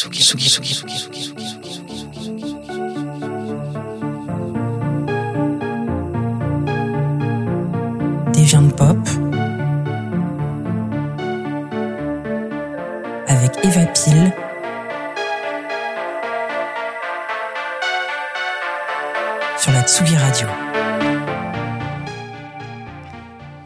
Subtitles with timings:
[0.00, 0.06] Des
[8.44, 8.96] viandes pop.
[13.26, 14.32] Avec Eva Pile.
[19.56, 20.46] Sur la Tsugi Radio.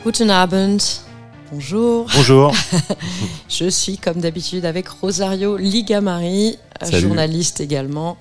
[0.02, 1.11] Guten Abend.
[1.52, 2.06] Bonjour.
[2.14, 2.54] Bonjour.
[3.50, 7.00] Je suis comme d'habitude avec Rosario Ligamari, Salut.
[7.02, 8.16] journaliste également.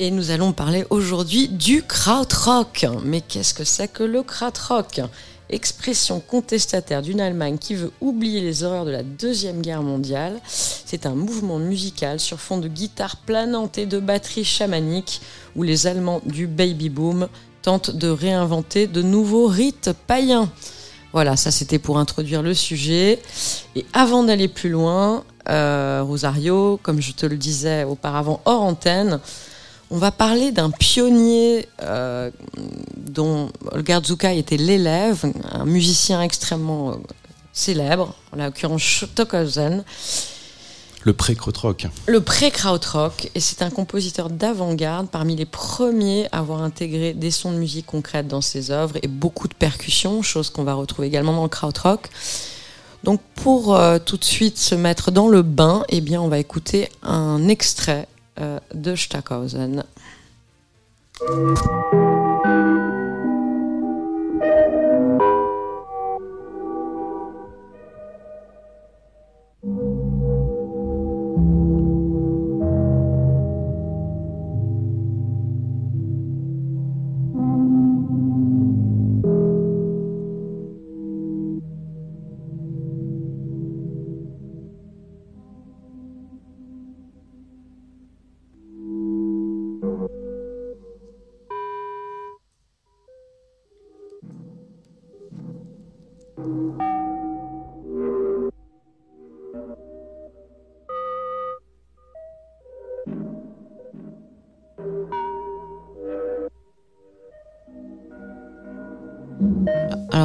[0.00, 2.86] Et nous allons parler aujourd'hui du krautrock.
[3.04, 5.00] Mais qu'est-ce que c'est que le krautrock?
[5.48, 10.40] Expression contestataire d'une Allemagne qui veut oublier les horreurs de la Deuxième Guerre mondiale.
[10.48, 15.20] C'est un mouvement musical sur fond de guitare planante et de batterie chamanique
[15.54, 17.28] où les Allemands du baby boom
[17.62, 20.50] tentent de réinventer de nouveaux rites païens.
[21.12, 23.18] Voilà, ça c'était pour introduire le sujet.
[23.74, 29.20] Et avant d'aller plus loin, euh, Rosario, comme je te le disais auparavant hors antenne,
[29.90, 32.30] on va parler d'un pionnier euh,
[32.96, 36.94] dont Olga Zuka était l'élève, un musicien extrêmement euh,
[37.54, 39.82] célèbre, en l'occurrence Stockhausen,
[41.04, 41.86] Le pré-crotrock.
[42.06, 47.52] le pré-krautrock, et c'est un compositeur d'avant-garde, parmi les premiers à avoir intégré des sons
[47.52, 51.32] de musique concrètes dans ses œuvres et beaucoup de percussions, chose qu'on va retrouver également
[51.32, 52.08] dans le krautrock.
[53.04, 56.38] Donc pour euh, tout de suite se mettre dans le bain, eh bien on va
[56.38, 58.08] écouter un extrait
[58.40, 59.84] euh, de Stockhausen.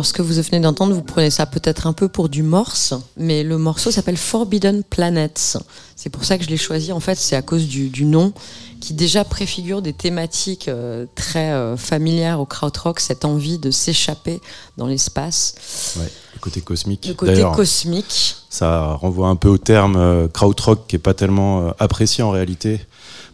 [0.04, 2.94] Alors, ce que vous venez d'entendre, vous prenez ça peut-être un peu pour du morse,
[3.16, 5.56] mais le morceau s'appelle Forbidden Planets.
[5.96, 6.92] C'est pour ça que je l'ai choisi.
[6.92, 8.34] En fait, c'est à cause du, du nom
[8.82, 14.42] qui déjà préfigure des thématiques euh, très euh, familières au krautrock, cette envie de s'échapper
[14.76, 15.56] dans l'espace,
[15.98, 17.06] Ouais, le côté cosmique.
[17.08, 18.36] le côté cosmique.
[18.50, 22.32] ça renvoie un peu au terme euh, krautrock qui est pas tellement euh, apprécié en
[22.32, 22.82] réalité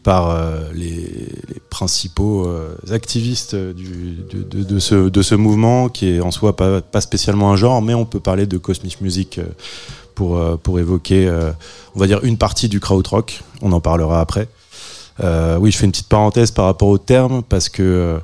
[0.03, 0.95] par euh, les,
[1.47, 6.31] les principaux euh, activistes du, de, de- de ce, de ce mouvement qui est en
[6.31, 9.43] soi pas, pas spécialement un genre, mais on peut parler de cosmic music euh,
[10.15, 11.29] pour, pour évoquer,
[11.95, 13.41] on va dire, une partie du krautrock.
[13.61, 14.49] On en parlera après.
[15.21, 18.17] Euh, oui, je fais une petite parenthèse par rapport au terme parce que euh,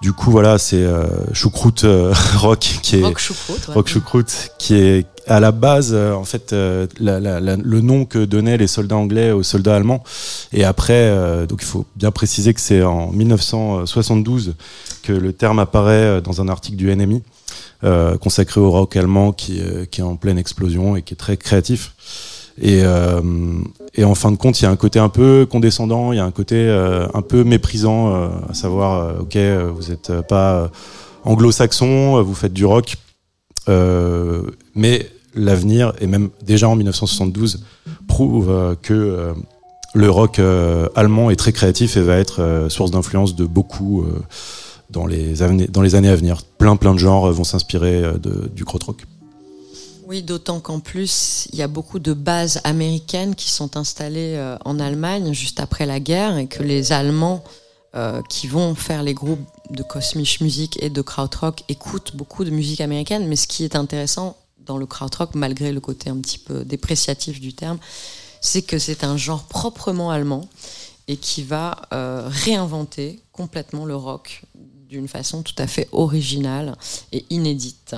[0.00, 1.84] du coup, voilà, c'est euh, choucroute
[2.36, 3.68] rock qui est Rock choucroute.
[3.68, 3.74] ouais.
[3.74, 7.80] Rock Choucroute, qui est à la base, euh, en fait, euh, la- la- la- le
[7.80, 10.02] nom que donnaient les soldats anglais aux soldats allemands.
[10.52, 14.54] Et après, euh, donc il faut bien préciser que c'est en 1972
[15.02, 17.22] que le terme apparaît dans un article du NMI
[17.84, 21.36] euh, consacré au rock allemand qui, qui est en pleine explosion et qui est très
[21.36, 21.94] créatif.
[22.60, 23.20] Et, euh,
[23.94, 26.20] et en fin de compte, il y a un côté un peu condescendant, il y
[26.20, 26.68] a un côté
[27.12, 28.14] un peu méprisant,
[28.48, 29.36] à savoir, ok,
[29.74, 30.70] vous n'êtes pas
[31.24, 32.94] anglo-saxon, vous faites du rock,
[33.68, 37.64] mais l'avenir, et même déjà en 1972,
[38.06, 39.32] prouve euh, que euh,
[39.94, 44.04] le rock euh, allemand est très créatif et va être source d'influence de beaucoup
[44.90, 46.42] dans, les années à venir.
[46.58, 48.02] Plein, plein de genres vont s'inspirer
[48.54, 49.06] du krautrock.
[50.06, 54.80] Oui, d'autant qu'en plus, il y a beaucoup de bases américaines qui sont installées en
[54.80, 57.44] Allemagne juste après la guerre et que les Allemands
[58.28, 62.80] qui vont faire les groupes de Cosmic Music et de Krautrock écoutent beaucoup de musique
[62.80, 63.28] américaine.
[63.28, 64.36] Mais ce qui est intéressant
[64.66, 67.78] dans le Krautrock, malgré le côté un petit peu dépréciatif du terme,
[68.40, 70.48] c'est que c'est un genre proprement allemand
[71.08, 74.42] et qui va euh, réinventer complètement le rock
[74.88, 76.76] d'une façon tout à fait originale
[77.12, 77.96] et inédite.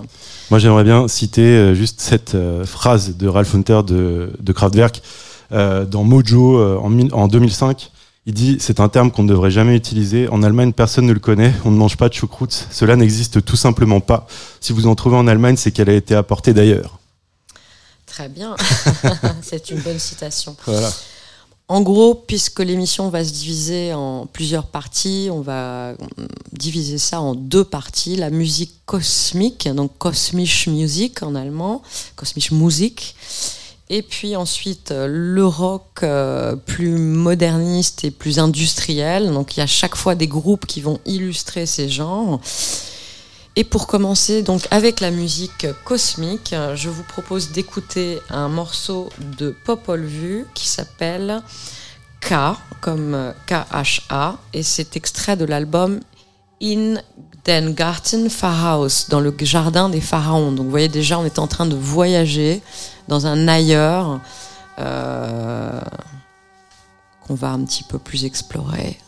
[0.51, 5.03] Moi, j'aimerais bien citer euh, juste cette euh, phrase de Ralph Hunter de, de Kraftwerk
[5.51, 7.93] dans Mojo en 2005.
[8.27, 10.29] Il dit c'est un terme qu'on ne devrait jamais utiliser.
[10.29, 11.55] En Allemagne, personne ne le connaît.
[11.65, 12.67] On ne mange pas de choucroute.
[12.73, 14.27] Cela n'existe tout simplement pas.
[14.61, 16.99] Si vous en trouvez en Allemagne, c'est qu'elle a été apportée d'ailleurs.
[18.05, 18.57] Très bien,
[19.43, 20.57] c'est une bonne citation.
[20.65, 20.91] Voilà.
[21.69, 25.95] En gros, puisque l'émission va se diviser en plusieurs parties, on va
[26.53, 28.17] diviser ça en deux parties.
[28.17, 31.83] La musique cosmique, donc Kosmische Musik en allemand,
[32.15, 33.17] Kosmische Musik,
[33.89, 39.33] Et puis ensuite, euh, le rock euh, plus moderniste et plus industriel.
[39.33, 42.41] Donc il y a chaque fois des groupes qui vont illustrer ces genres.
[43.55, 49.55] Et pour commencer, donc avec la musique cosmique, je vous propose d'écouter un morceau de
[49.65, 51.43] Popol Vuh qui s'appelle
[52.21, 52.35] K,
[52.83, 56.01] comme K-H-A, et c'est extrait de l'album
[56.63, 56.97] In
[59.09, 60.53] dans le jardin des pharaons.
[60.53, 62.63] Donc vous voyez déjà, on est en train de voyager
[63.09, 64.21] dans un ailleurs
[64.79, 65.81] euh,
[67.27, 68.99] qu'on va un petit peu plus explorer.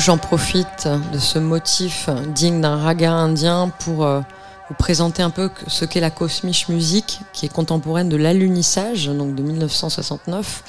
[0.00, 4.20] J'en profite de ce motif digne d'un raga indien pour euh,
[4.68, 9.34] vous présenter un peu ce qu'est la cosmiche musique, qui est contemporaine de l'alunissage, donc
[9.34, 10.62] de 1969.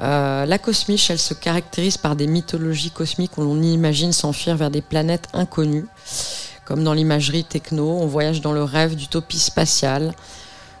[0.00, 4.70] Euh, la cosmiche, elle se caractérise par des mythologies cosmiques où l'on imagine s'enfuir vers
[4.70, 5.86] des planètes inconnues.
[6.64, 10.12] Comme dans l'imagerie techno, on voyage dans le rêve d'utopie spatiale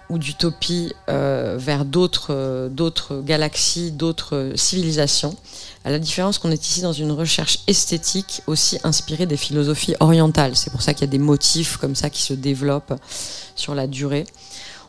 [0.08, 5.36] ou d'utopie euh, vers d'autres galaxies, d'autres civilisations.
[5.88, 10.54] À la différence qu'on est ici dans une recherche esthétique aussi inspirée des philosophies orientales.
[10.54, 12.92] C'est pour ça qu'il y a des motifs comme ça qui se développent
[13.56, 14.26] sur la durée.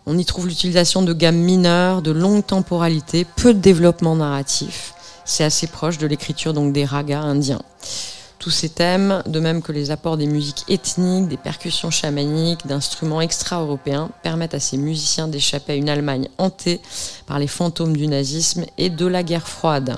[0.06, 4.94] On y trouve l'utilisation de gammes mineures, de longue temporalité, peu de développement narratif.
[5.24, 7.62] C'est assez proche de l'écriture donc des ragas indiens.
[8.40, 13.22] Tous ces thèmes, de même que les apports des musiques ethniques, des percussions chamaniques, d'instruments
[13.22, 16.82] extra-européens, permettent à ces musiciens d'échapper à une Allemagne hantée
[17.26, 19.98] par les fantômes du nazisme et de la guerre froide.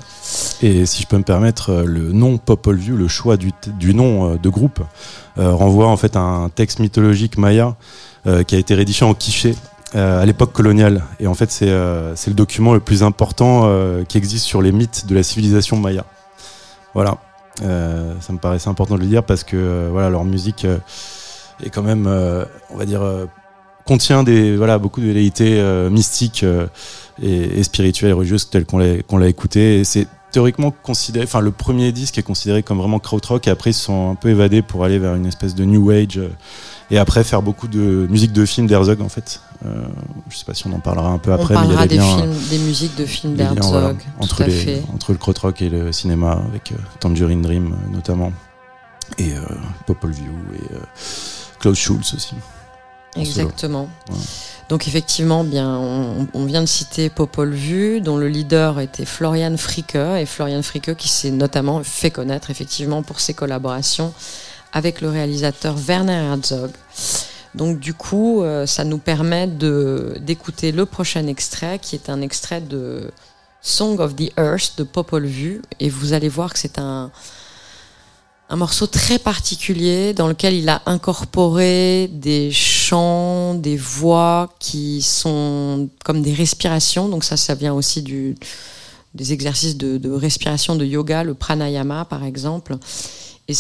[0.64, 3.52] Et si je peux me permettre, euh, le nom Popol Vuh, le choix du,
[3.94, 4.80] nom euh, de groupe,
[5.38, 7.76] euh, renvoie en fait à un texte mythologique maya
[8.46, 9.56] qui a été rédigé en quiché
[9.96, 11.02] à l'époque coloniale.
[11.20, 13.68] Et en fait, c'est le document le plus important
[14.08, 16.06] qui existe sur les mythes de la civilisation maya.
[16.94, 17.18] Voilà.
[17.58, 20.68] Ça me paraissait important de le dire parce que voilà leur musique
[21.64, 23.02] est quand même, on va dire,
[23.88, 25.60] contient des voilà beaucoup de velléités
[25.90, 26.46] mystiques
[27.24, 29.80] et, spirituelles et religieuses telles qu'on l'a qu'on l'a écouté.
[29.80, 33.72] Et c'est théoriquement considéré, enfin le premier disque est considéré comme vraiment krautrock et après
[33.72, 36.20] ils se sont un peu évadés pour aller vers une espèce de new age
[36.90, 39.42] et après faire beaucoup de musique de film d'Herzog en fait.
[39.66, 39.84] Euh,
[40.30, 41.56] je sais pas si on en parlera un peu après.
[41.56, 45.70] On parlera des, films, des musiques de films d'Herzog, entre, les, entre le krautrock et
[45.70, 48.34] le cinéma avec euh, Tangerine Dream euh, notamment
[49.18, 49.42] et euh,
[49.88, 50.24] Popol Vuh
[50.56, 50.76] et
[51.60, 52.36] Klaus Schulz aussi.
[53.16, 53.90] Exactement.
[54.70, 55.78] Donc effectivement, bien,
[56.34, 60.96] on, vient de citer Popol Vuh, dont le leader était Florian Fricke, et Florian Fricke
[60.96, 64.14] qui s'est notamment fait connaître effectivement pour ses collaborations
[64.72, 66.72] avec le réalisateur Werner Herzog.
[67.54, 72.62] Donc du coup, euh, ça nous permet d'écouter le prochain extrait, qui est un extrait
[72.62, 73.12] de
[73.62, 77.12] Song of the Earth de Popol Vuh, et vous allez voir que c'est un
[78.52, 85.88] un morceau très particulier dans lequel il a incorporé des chants, des voix qui sont
[86.04, 87.08] comme des respirations.
[87.08, 88.04] Donc ça, ça vient aussi
[89.14, 92.76] des exercices de, respiration de yoga, le pranayama par exemple.
[93.48, 93.54] Et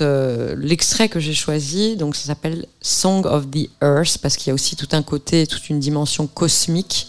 [0.00, 4.50] euh, l'extrait que j'ai choisi, donc ça s'appelle Song of the Earth parce qu'il y
[4.52, 7.08] a aussi tout un côté, toute une dimension cosmique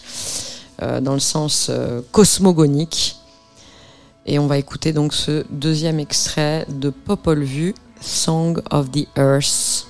[0.82, 3.16] euh, dans le sens euh, cosmogonique.
[4.24, 9.88] Et on va écouter donc ce deuxième extrait de Popol Vuh, Song of the Earth.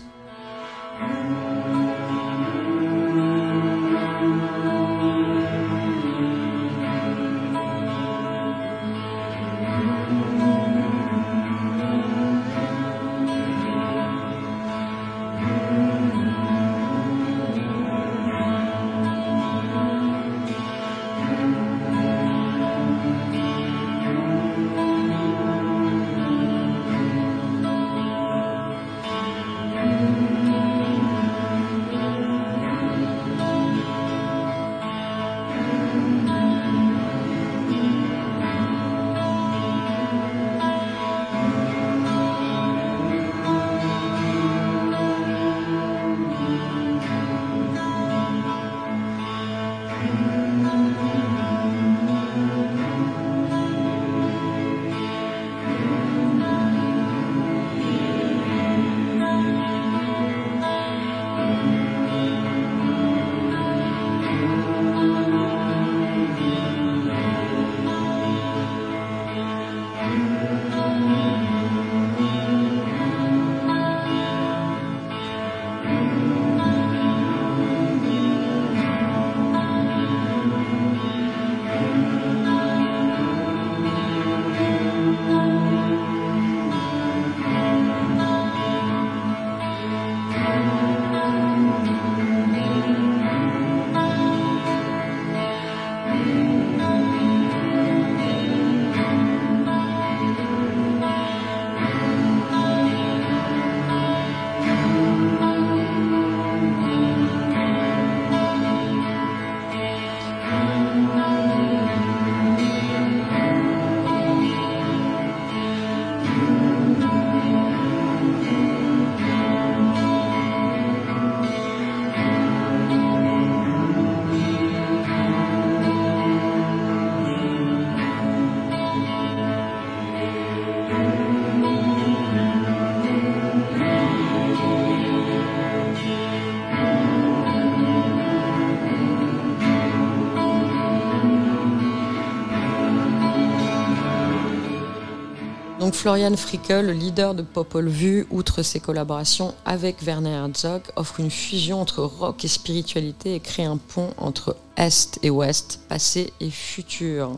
[146.03, 151.31] Florian Frickel, le leader de Popol Vuh, outre ses collaborations avec Werner Herzog, offre une
[151.31, 156.51] fusion entre rock et spiritualité et crée un pont entre Est et Ouest, passé et
[156.51, 157.31] futur.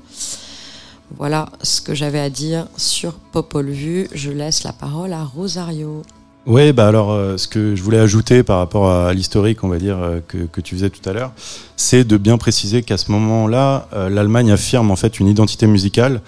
[1.15, 4.09] Voilà ce que j'avais à dire sur Popol Vuh.
[4.15, 6.01] Je laisse la parole à Rosario.
[6.47, 9.79] Oui, bah alors, euh, ce que je voulais ajouter par rapport à l'historique, on va
[9.79, 11.33] dire, euh, que, que tu faisais tout à l'heure,
[11.77, 16.23] c'est de bien préciser qu'à ce moment-là, euh, l'Allemagne affirme en fait une identité musicale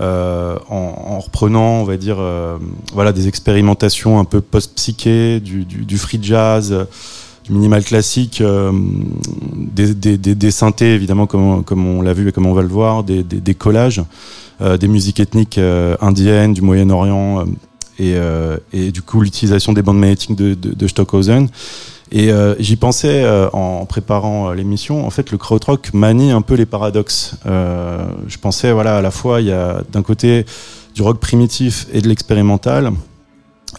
[0.00, 2.58] euh, en, en, reprenant, on va dire, euh,
[2.92, 6.86] voilà, des expérimentations un peu post-psyché, du, free jazz,
[7.44, 8.42] du minimal classique,
[9.54, 13.04] des, des, synthés évidemment comme, comme on l'a vu et comme on va le voir,
[13.04, 14.02] des, collages,
[14.60, 15.60] des musiques ethniques
[16.00, 17.44] indiennes, du Moyen-Orient
[17.98, 21.48] et, euh, du coup l'utilisation des bandes magnétiques de Stockhausen.
[22.14, 25.06] Et euh, j'y pensais euh, en préparant euh, l'émission.
[25.06, 27.36] En fait, le krautrock manie un peu les paradoxes.
[27.46, 30.44] Je pensais, voilà, à la fois, il y a d'un côté
[30.94, 32.92] du rock primitif et de l'expérimental,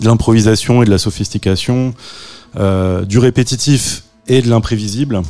[0.02, 1.94] de l'improvisation et de la sophistication,
[2.56, 5.22] du répétitif et de l'imprévisible,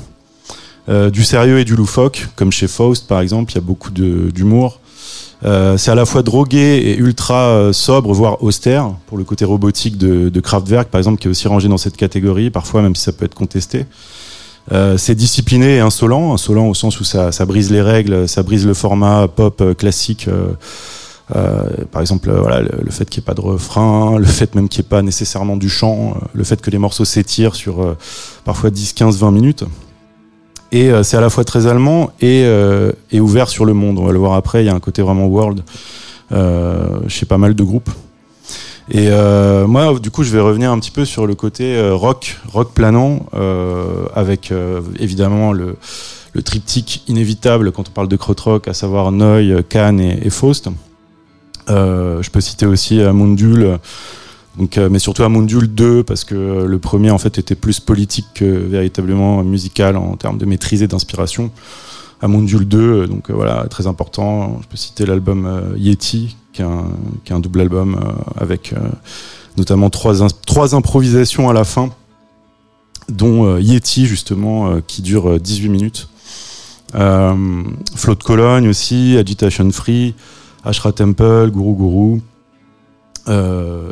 [0.87, 4.79] du sérieux et du loufoque, comme chez Faust par exemple, il y a beaucoup d'humour.
[5.45, 9.43] Euh, c'est à la fois drogué et ultra euh, sobre, voire austère, pour le côté
[9.45, 13.03] robotique de, Kraftwerk, par exemple, qui est aussi rangé dans cette catégorie, parfois même si
[13.03, 13.85] ça peut être contesté.
[14.71, 18.65] Euh, c'est discipliné et insolent, insolent au sens où ça, brise les règles, ça brise
[18.65, 20.29] le format pop classique.
[21.27, 24.85] Par exemple, le fait qu'il n'y ait pas de refrain, le fait même qu'il n'y
[24.85, 27.95] ait pas nécessairement du chant, le fait que les morceaux s'étirent sur
[28.45, 29.65] parfois 10, 15, 20 minutes.
[30.73, 33.99] Et euh, c'est à la fois très allemand et, euh, et, ouvert sur le monde.
[33.99, 35.61] On va le voir après, il y a un côté vraiment world
[36.31, 37.91] euh, chez pas mal de groupes.
[38.91, 39.09] Et
[39.65, 43.25] moi, du coup, je vais revenir un petit peu sur le côté rock, rock planant,
[44.13, 44.51] avec
[44.99, 45.77] évidemment le,
[46.43, 50.67] triptyque inévitable quand on parle de krautrock, à savoir Neu, Cannes et, et Faust.
[51.69, 53.79] je peux citer aussi Mundul,
[54.57, 58.27] donc, euh, mais surtout Amundul 2 parce que le premier en fait était plus politique
[58.35, 61.51] que véritablement musical en termes de maîtrise et d'inspiration.
[62.21, 64.59] Amundul 2, euh, donc euh, voilà, très important.
[64.61, 66.65] Je peux citer l'album euh, Yeti, qui est,
[67.31, 68.73] un, double album euh, avec
[69.57, 71.89] notamment trois, trois improvisations à la fin,
[73.09, 76.07] dont Yeti justement qui dure 18 minutes.
[76.95, 77.63] Euh,
[77.95, 80.13] Flow de Cologne aussi, Agitation Free,
[80.63, 82.21] Ashra Temple, Guru Guru.
[83.27, 83.91] Euh,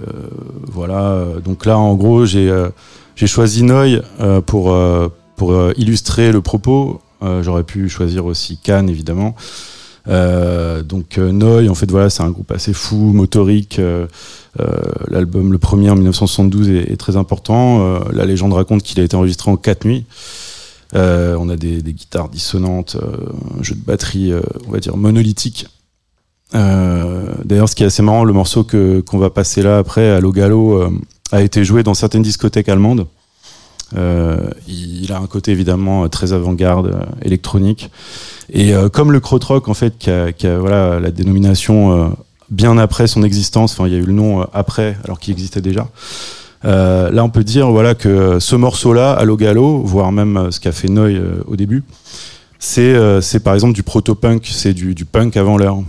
[0.64, 2.70] voilà, donc là en gros j'ai euh,
[3.16, 7.02] j'ai choisi Noy euh, pour, euh, pour euh, illustrer le propos.
[7.22, 9.36] Euh, J'aurais pu choisir aussi Cannes évidemment.
[10.08, 13.78] Euh, donc euh, Noy, en fait voilà, c'est un groupe assez fou, motorique.
[13.78, 14.08] Euh,
[14.60, 14.66] euh,
[15.08, 17.82] L'album, le premier en 1972, est, très important.
[17.82, 20.06] Euh, la légende raconte qu'il a été enregistré en quatre nuits.
[20.96, 24.80] Euh, on a des, des guitares dissonantes, euh, un jeu de batterie, euh, on va
[24.80, 25.68] dire monolithique.
[26.54, 30.20] Euh, D'ailleurs, ce qui est assez marrant, le morceau qu'on va passer là après, à
[30.20, 30.90] Logalo, euh,
[31.32, 33.08] a été joué dans certaines discothèques allemandes.
[33.98, 37.90] Euh, il, a un côté évidemment très avant-garde, électronique.
[38.54, 42.14] Et comme le krautrock, en fait, qui a, voilà la dénomination
[42.50, 43.74] bien après son existence.
[43.74, 45.88] Enfin, il y a eu le nom après, alors qu'il existait déjà.
[46.64, 50.90] Là, on peut dire voilà que ce morceau-là, Allo Gallo, voire même ce qu'a fait
[50.90, 51.84] Noy au début,
[52.60, 55.80] c'est par exemple du proto-punk, c'est du punk avant l'heure.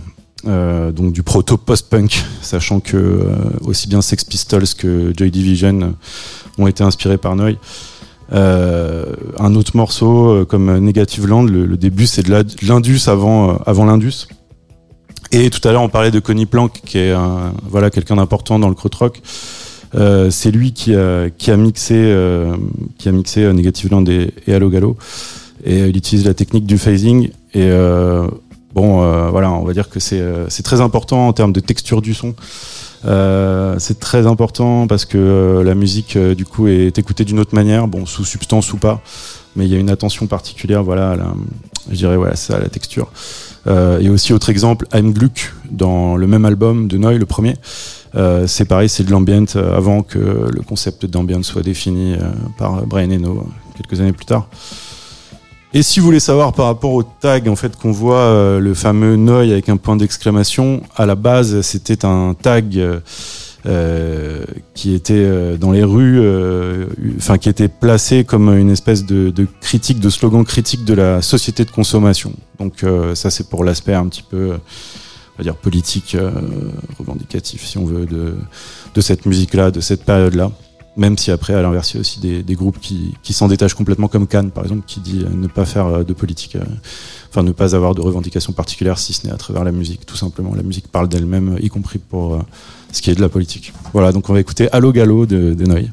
[0.45, 3.27] Euh, donc du proto-post-punk, sachant que euh,
[3.61, 5.91] aussi bien Sex Pistols que Joy Division euh,
[6.57, 7.57] ont été inspirés par Noy.
[8.31, 14.27] Un autre morceau comme Negative Land, le, début c'est de l'Indus avant, l'Indus.
[15.31, 17.13] Et tout à l'heure on parlait de Connie Plank, qui est
[17.69, 19.21] voilà quelqu'un d'important dans le krautrock.
[19.93, 22.11] Euh, c'est lui qui a, mixé,
[22.97, 24.97] qui a mixé Negative Land et, et Allo Gallo.
[25.63, 27.29] Et il utilise la technique du phasing.
[27.53, 27.69] Et
[28.73, 31.59] bon, euh, voilà, on va dire que c'est euh, c'est très important en termes de
[31.59, 32.35] texture du son.
[33.05, 37.87] Euh, c'est très important parce que la musique, du coup, est écoutée d'une autre manière,
[37.87, 39.01] bon, sous substance ou pas,
[39.55, 41.33] mais il y a une attention particulière, voilà, à la,
[41.89, 43.11] je dirais, ça, à la texture.
[43.67, 47.55] Et aussi, autre exemple, I'm Gluck, dans le même album de Noy, le premier.
[48.45, 52.15] C'est pareil, c'est de l'ambient avant que le concept d'ambient soit défini
[52.57, 54.47] par Brian Eno quelques années plus tard.
[55.75, 58.75] Et si vous voulez savoir par rapport au tag en fait qu'on voit euh, le
[58.75, 62.99] fameux Noy avec un point d'exclamation, à la base c'était un tag euh,
[63.65, 66.21] euh, qui était dans les rues,
[67.17, 71.65] enfin qui était placé comme une espèce de, critique, de slogan critique de la société
[71.65, 72.33] de consommation.
[72.59, 76.15] Donc ça c'est pour l'aspect un petit peu, on va dire politique,
[76.99, 78.35] revendicatif si on veut de,
[78.93, 80.51] de cette musique-là, de cette période-là.
[80.95, 84.07] Même si après, à l'inverse, il y a aussi des, groupes qui, s'en détachent complètement,
[84.07, 86.63] comme Cannes, par exemple, qui dit euh, ne pas faire euh, de politique, euh,
[87.29, 90.15] enfin ne pas avoir de revendications particulières, si ce n'est à travers la musique, tout
[90.15, 90.53] simplement.
[90.53, 92.39] La musique parle d'elle-même, y compris pour
[92.91, 93.73] ce qui est de la politique.
[93.91, 95.89] Voilà, donc on va écouter Allo Gallo de, de Noy.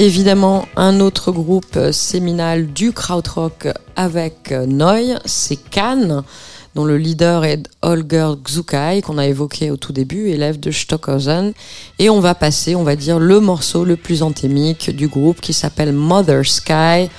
[0.00, 6.22] Évidemment, un autre groupe euh, séminal du krautrock avec euh, Neu, c'est Cannes,
[6.74, 11.52] dont le leader est Holger Xukai, qu'on a évoqué au tout début, élève de Stockhausen.
[11.98, 15.52] Et on va passer, on va dire, le morceau le plus anthémique du groupe qui
[15.52, 17.10] s'appelle Mother Sky.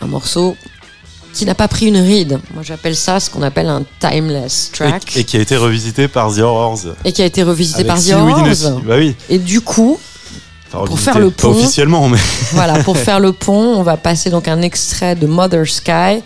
[0.00, 0.56] Un morceau
[1.32, 2.40] qui n'a pas pris une ride.
[2.54, 5.16] Moi, j'appelle ça ce qu'on appelle un timeless track.
[5.16, 6.80] Et, et qui a été revisité par The Horrors.
[7.04, 8.10] Et qui a été revisité Avec par The.
[8.12, 8.80] Horrors.
[8.80, 9.14] Bah oui.
[9.28, 10.00] Et du coup,
[10.72, 11.50] Enfin, Pour faire le Pas pont.
[11.50, 12.18] officiellement, mais.
[12.52, 16.22] voilà, pour faire le pont, on va passer donc un extrait de Mother Sky,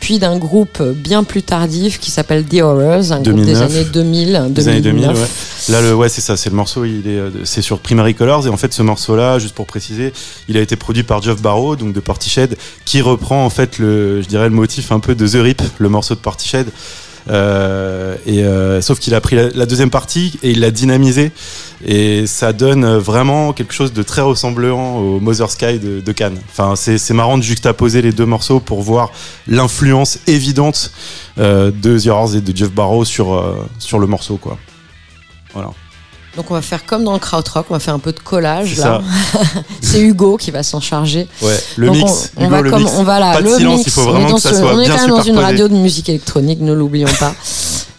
[0.00, 3.62] puis d'un groupe bien plus tardif qui s'appelle The Horrors, un groupe des 2009.
[3.62, 5.16] années 2000, Des années 2000, 2009.
[5.68, 5.72] ouais.
[5.72, 8.46] Là, le, ouais, c'est ça, c'est le morceau, il est, euh, c'est sur Primary Colors,
[8.46, 10.12] et en fait, ce morceau-là, juste pour préciser,
[10.48, 14.20] il a été produit par Geoff Barrow, donc de Portiched, qui reprend, en fait, le,
[14.22, 16.66] je dirais, le motif un peu de The Rip, le morceau de Portiched.
[17.28, 21.32] Euh, euh, sauf qu'il a pris la, deuxième partie et il l'a dynamisé
[21.84, 26.38] et ça donne euh, vraiment quelque chose de très ressemblant au Mother Sky de, Cannes.
[26.50, 29.10] Enfin, c'est marrant de juxtaposer les deux morceaux pour voir
[29.48, 30.92] l'influence évidente
[31.36, 34.56] de The Horrors et de Jeff Barrow sur sur le morceau, quoi.
[35.52, 35.70] Voilà.
[36.36, 38.74] Donc on va faire comme dans le krautrock, on va faire un peu de collage
[38.76, 39.00] C'est là.
[39.80, 41.26] C'est Hugo qui va s'en charger.
[41.42, 42.30] Ouais, le Donc, mix.
[42.36, 42.94] on, on Hugo, va le comme mix.
[42.96, 43.86] on va là, Pas de le silence, mix.
[43.86, 45.68] il faut vraiment que ça ce- soit on est bien quand même dans une radio
[45.68, 47.34] de musique électronique, ne l'oublions pas.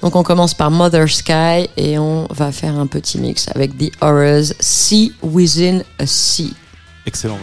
[0.04, 3.91] Donc on commence par Mother Sky et on va faire un petit mix avec The
[4.02, 6.54] Horrors, Sea Within a Sea.
[7.08, 7.39] Excellent.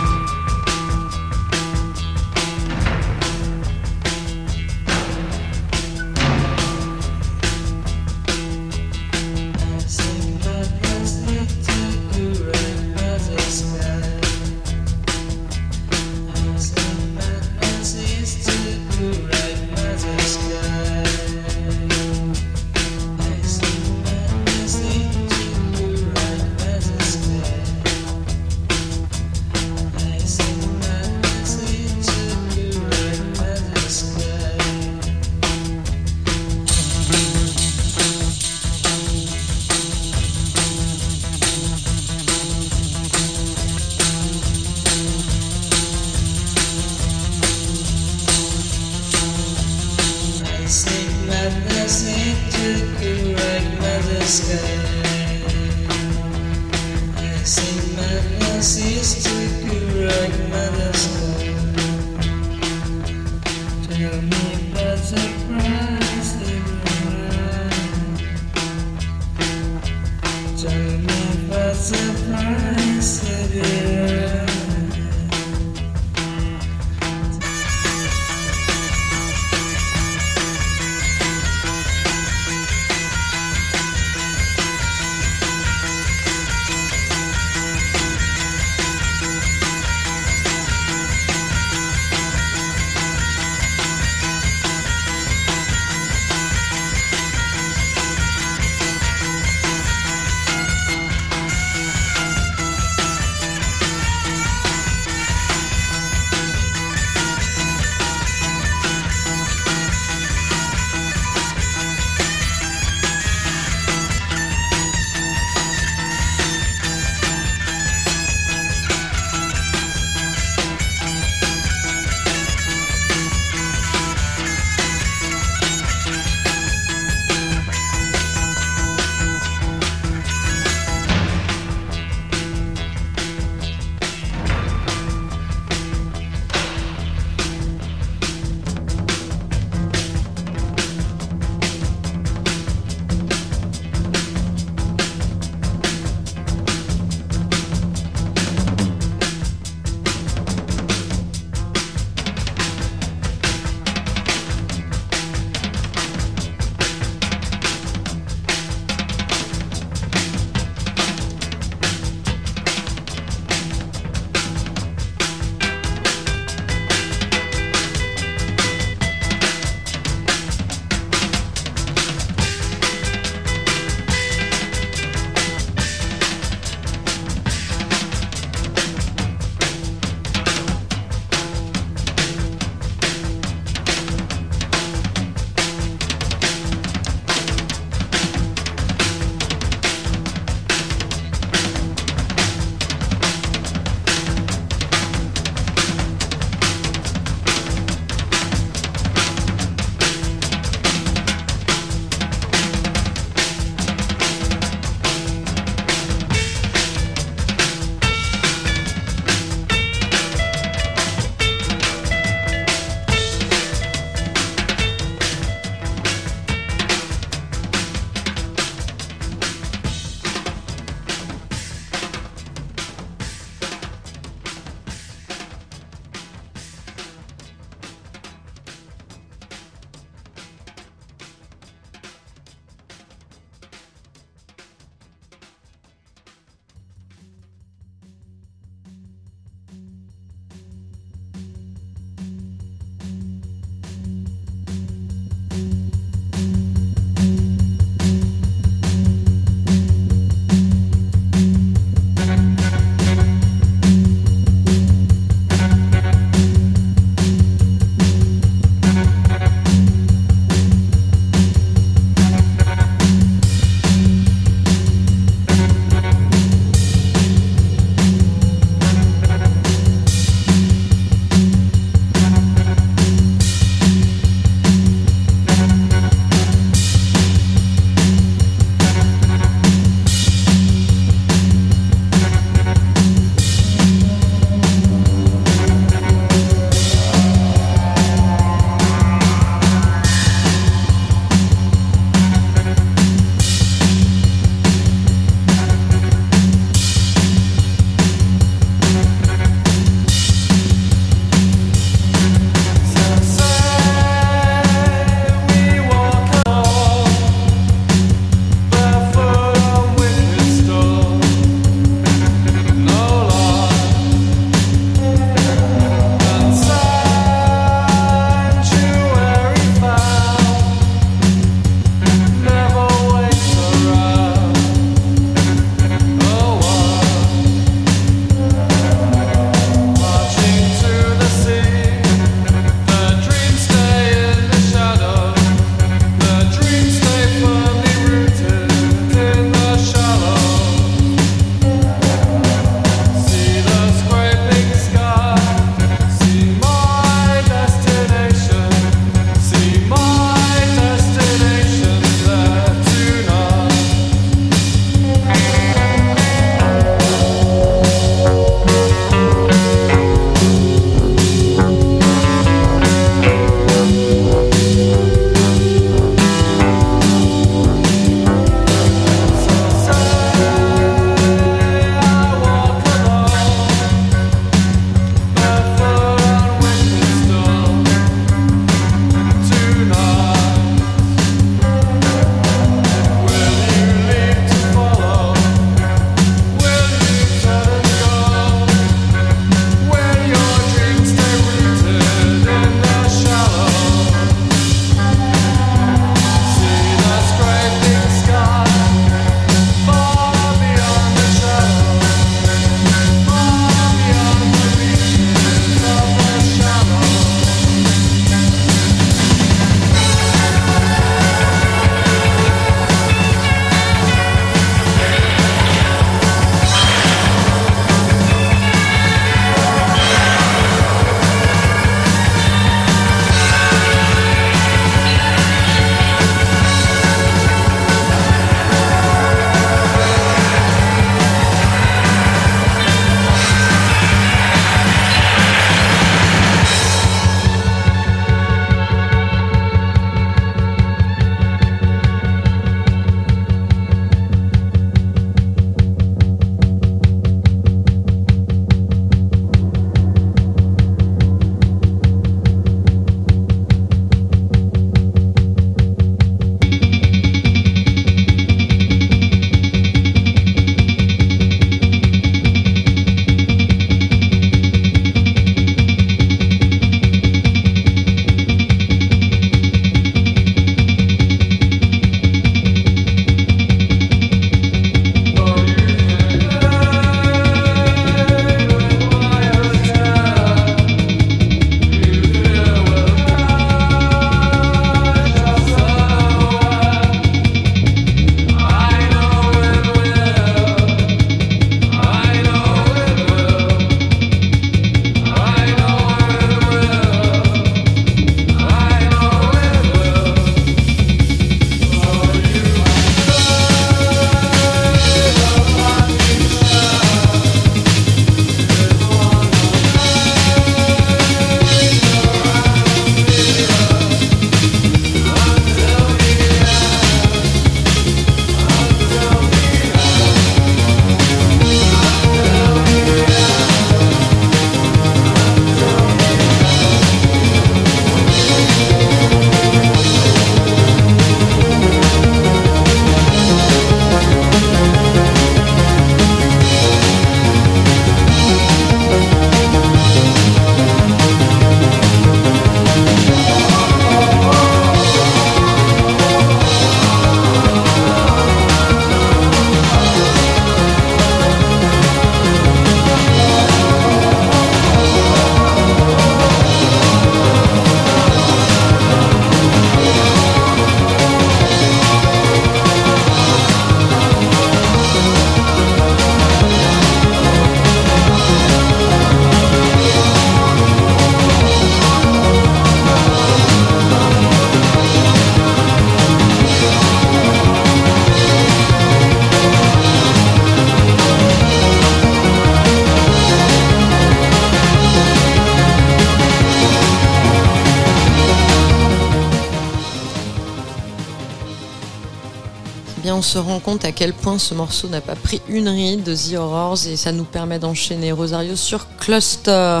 [593.36, 596.34] On se rend compte à quel point ce morceau n'a pas pris une ride de
[596.34, 600.00] The Horrors et ça nous permet d'enchaîner Rosario sur Cluster.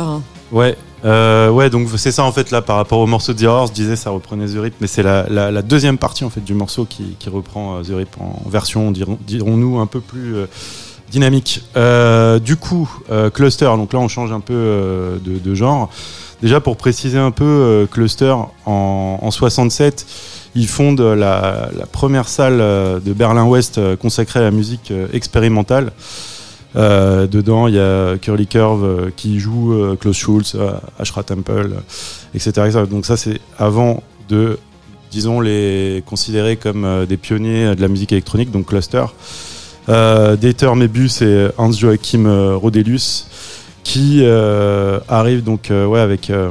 [0.52, 0.74] Ouais,
[1.04, 3.66] euh, ouais, donc c'est ça en fait là par rapport au morceau de The Horrors,
[3.66, 6.54] je disais ça reprenait The Rip, mais c'est la, la, deuxième partie en fait du
[6.54, 10.46] morceau qui, qui reprend euh, The Rip en version, dirons- dirons-nous, un peu plus euh,
[11.10, 11.62] dynamique.
[12.42, 12.90] Du coup,
[13.34, 15.90] Cluster, donc là on change un peu de, genre.
[16.42, 18.34] Déjà pour préciser un peu, Cluster
[18.66, 20.04] en 67,
[20.56, 25.06] ils fondent la, la première salle euh, de Berlin-Ouest euh, consacrée à la musique euh,
[25.12, 25.92] expérimentale.
[26.74, 31.22] Euh, dedans, il y a Curly Curve euh, qui joue euh, Klaus Schulz, euh, Ashra
[31.22, 32.84] Temple, euh, etc..
[32.90, 34.58] Donc ça, c'est avant de,
[35.10, 39.04] disons, les considérer comme euh, des pionniers de la musique électronique, donc Cluster.
[39.88, 43.28] Euh, Dieter Mebus et Hans Joachim euh, Rodelius
[43.84, 46.50] qui euh, arrivent donc euh, ouais, avec euh,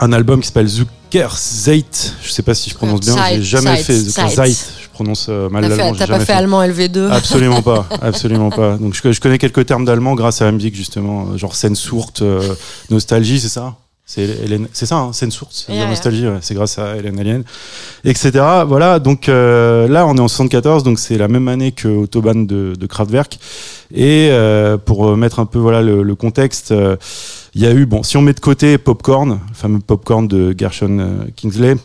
[0.00, 2.14] un album qui s'appelle Zucker Zeit.
[2.22, 4.28] Je sais pas si je prononce bien, j'ai jamais Zeit, fait Zeit.
[4.30, 4.56] Zeit.
[4.82, 5.94] Je prononce euh, mal l'allemand.
[5.94, 8.76] t'as pas fait allemand LV2 Absolument pas, absolument pas.
[8.76, 12.22] Donc je, je connais quelques termes d'allemand grâce à la musique justement, euh, genre Sehnsucht,
[12.22, 12.54] euh,
[12.90, 13.74] nostalgie, c'est ça?
[14.04, 15.26] C'est Hélène- c'est ça, hein, c'est
[15.68, 15.88] Yeah, yeah.
[15.88, 17.44] nostalgie, ouais, c'est grâce à Hélène Alien,
[18.04, 18.30] etc.
[18.66, 22.46] Voilà, donc euh, là on est en 74, donc c'est la même année que Autobahn
[22.46, 23.38] de, de Kraftwerk.
[23.94, 26.96] Et euh, pour mettre un peu voilà le, le contexte, euh,
[27.54, 30.54] il y a eu bon, si on met de côté Popcorn, le fameux Popcorn de
[30.58, 31.76] Gershon euh, Kingsley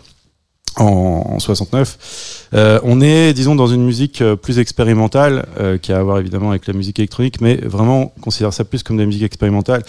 [0.78, 2.50] en, en 69.
[2.54, 6.20] Euh, on est, disons, dans une musique euh, plus expérimentale, euh, qui a à voir
[6.20, 9.24] évidemment avec la musique électronique, mais vraiment, on considère ça plus comme de la musique
[9.24, 9.84] expérimentale.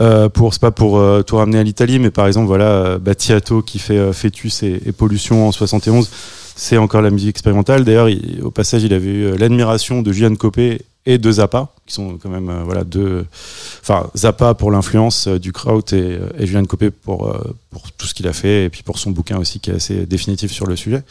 [0.00, 2.98] Euh, pour, c'est pas pour euh, tout ramener à l'Italie, mais par exemple, voilà, euh,
[2.98, 6.10] Battiato qui fait Fœtus et, et Pollution en 71,
[6.56, 7.84] c'est encore la musique expérimentale.
[7.84, 11.94] D'ailleurs, il- au passage, il avait eu l'admiration de Julian Copé et de Zappa, qui
[11.94, 13.26] sont quand même, euh, voilà, deux,
[13.82, 17.36] enfin, Zappa pour l'influence euh, du Kraut et, euh, et Julian Copé pour,
[17.70, 20.06] pour tout ce qu'il a fait, et puis pour son bouquin aussi qui est assez
[20.06, 21.02] définitif sur le sujet.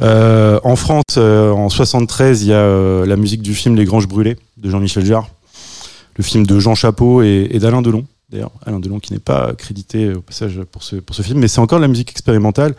[0.00, 4.70] En France, en 73, il y a la musique du film Les Granges Brûlées de
[4.70, 5.28] Jean-Michel Jarre,
[6.16, 8.06] le film de Jean Chapeau et, d'Alain Delon.
[8.30, 11.48] D'ailleurs, Alain Delon qui n'est pas crédité au passage pour ce, pour ce film, mais
[11.48, 12.74] c'est encore de la musique expérimentale.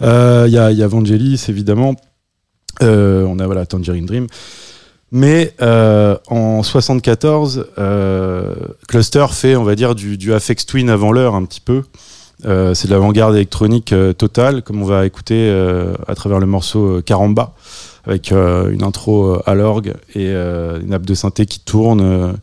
[0.00, 1.94] Il y, a, y a Vangelis, évidemment.
[2.80, 4.26] On a voilà, Tangerine Dream.
[5.16, 8.54] Mais euh, en 74, euh,
[8.86, 11.84] Cluster fait, on va dire, du, du Afex Twin avant l'heure un petit peu.
[12.44, 15.50] Euh, c'est de l'avant-garde électronique euh, totale, comme on va écouter
[16.06, 17.54] à travers le morceau Caramba,
[18.04, 22.36] avec une intro à l'orgue et une nappe de synthé qui tourne,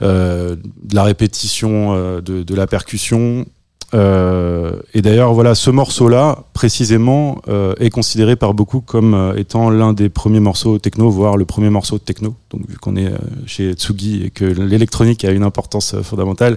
[0.00, 0.56] de
[0.92, 3.44] la répétition de la percussion.
[3.92, 9.70] Euh, et d'ailleurs, voilà, ce morceau-là, précisément, euh, est considéré par beaucoup comme euh, étant
[9.70, 12.34] l'un des premiers morceaux techno, voire le premier morceau de techno.
[12.50, 13.12] Donc, vu qu'on est
[13.46, 16.56] chez Tsugi et que l'électronique a une importance fondamentale,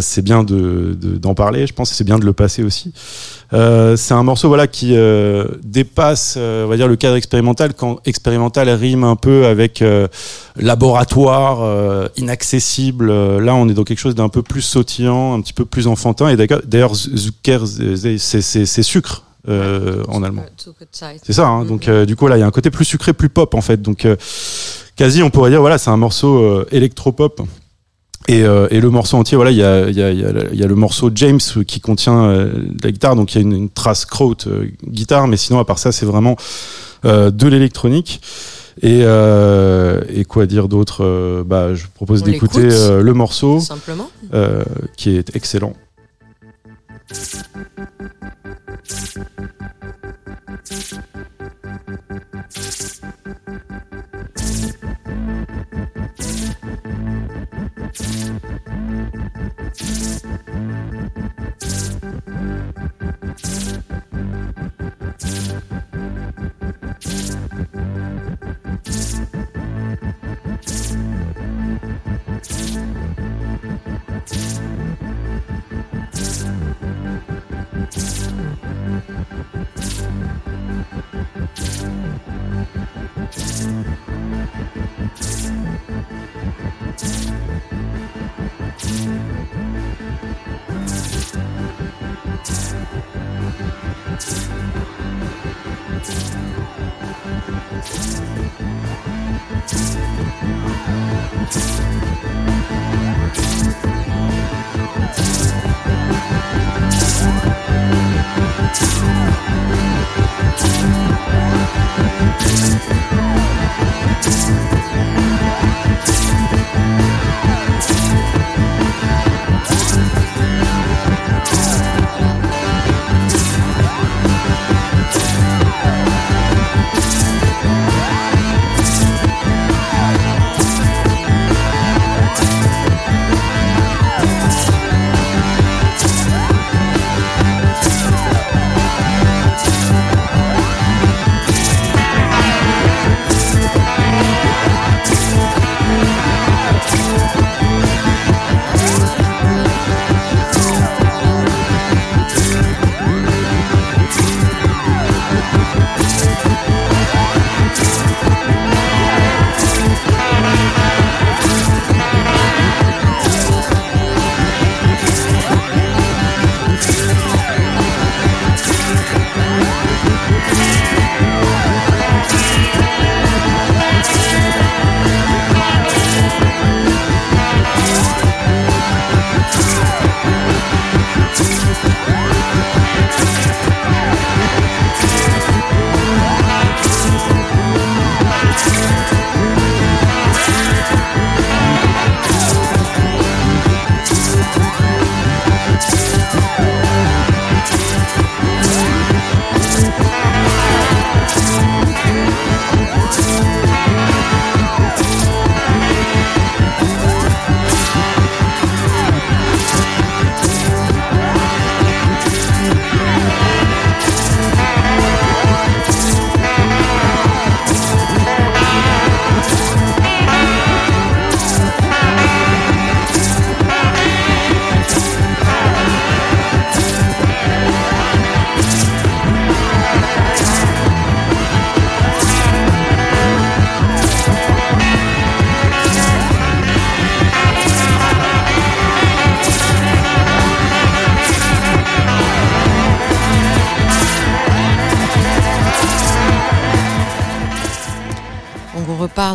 [0.00, 2.92] c'est bien de- de- d'en parler, je pense, et c'est bien de le passer aussi.
[3.52, 4.94] C'est un morceau voilà qui
[5.62, 9.82] dépasse, on va dire, le cadre expérimental quand expérimental rime un peu avec
[10.56, 13.06] laboratoire, inaccessible.
[13.38, 16.17] Là, on est dans quelque chose d'un peu plus sautillant, un petit peu plus enfantin.
[16.26, 20.44] Et d'ailleurs, Zucker, c'est- sucre euh, en allemand.
[21.24, 21.46] C'est ça.
[21.46, 23.54] Hein, donc, euh, du coup, là, il y a un côté plus sucré, plus pop,
[23.54, 23.80] en fait.
[23.80, 24.16] Donc, euh,
[24.96, 27.42] quasi, on pourrait dire, voilà, c'est un morceau électropop.
[28.26, 30.66] Et, et le morceau entier, voilà, il y a, y, a, y, a, y a
[30.66, 32.28] le morceau James qui contient
[32.82, 35.64] la guitare, donc il y a une, une trace Kraut euh, guitare, mais sinon à
[35.64, 36.36] part ça, c'est vraiment
[37.04, 38.20] de l'électronique.
[38.82, 43.60] Et, euh, et quoi dire d'autre Bah, je propose d'écouter euh, le morceau
[44.34, 44.62] euh,
[44.96, 45.72] qui est excellent.
[47.10, 47.68] Thank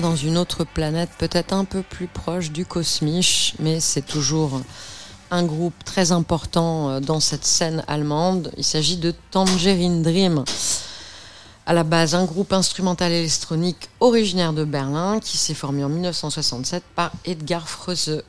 [0.01, 4.61] dans une autre planète, peut-être un peu plus proche du cosmiche, mais c'est toujours
[5.31, 8.51] un groupe très important euh, dans cette scène allemande.
[8.57, 10.43] Il s'agit de Tangerine Dream.
[11.65, 16.83] À la base, un groupe instrumental électronique originaire de Berlin qui s'est formé en 1967
[16.95, 18.23] par Edgar Froese,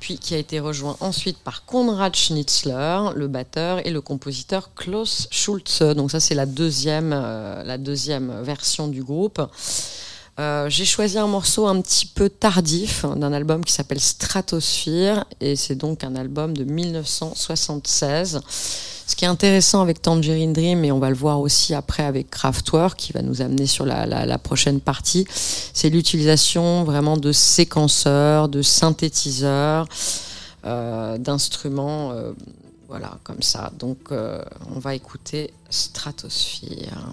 [0.00, 5.28] puis qui a été rejoint ensuite par Konrad Schnitzler, le batteur, et le compositeur Klaus
[5.30, 5.80] Schulze.
[5.96, 9.40] Donc ça, c'est la deuxième, euh, la deuxième version du groupe.
[10.40, 15.54] Euh, j'ai choisi un morceau un petit peu tardif d'un album qui s'appelle Stratosphere et
[15.54, 18.40] c'est donc un album de 1976.
[19.06, 22.30] Ce qui est intéressant avec Tangerine Dream et on va le voir aussi après avec
[22.30, 28.48] Kraftwerk qui va nous amener sur la, la, prochaine partie, c'est l'utilisation vraiment de séquenceurs,
[28.48, 29.86] de synthétiseurs,
[30.64, 32.10] euh, d'instruments.
[32.12, 32.32] Euh,
[32.88, 33.72] voilà, comme ça.
[33.78, 37.12] Donc, on va écouter Stratosphere.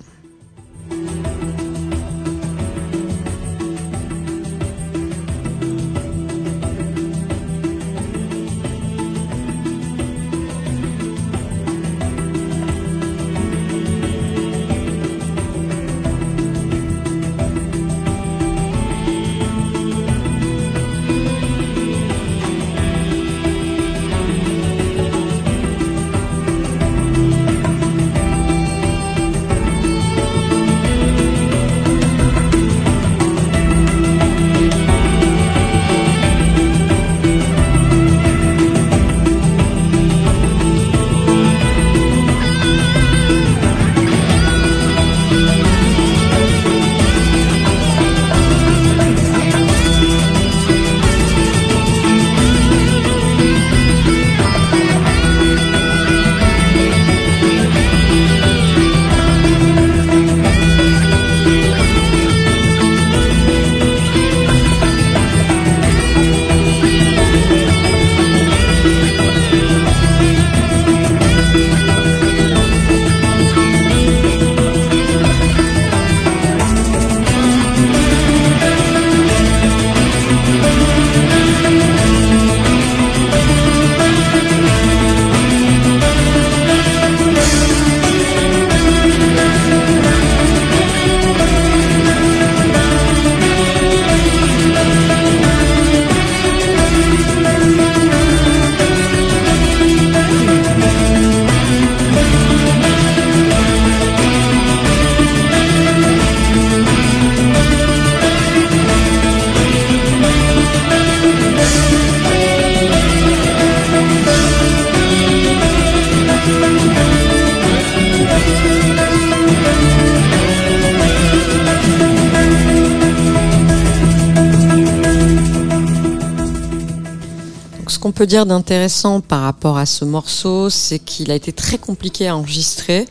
[128.12, 132.36] Peut dire d'intéressant par rapport à ce morceau, c'est qu'il a été très compliqué à
[132.36, 133.05] enregistrer,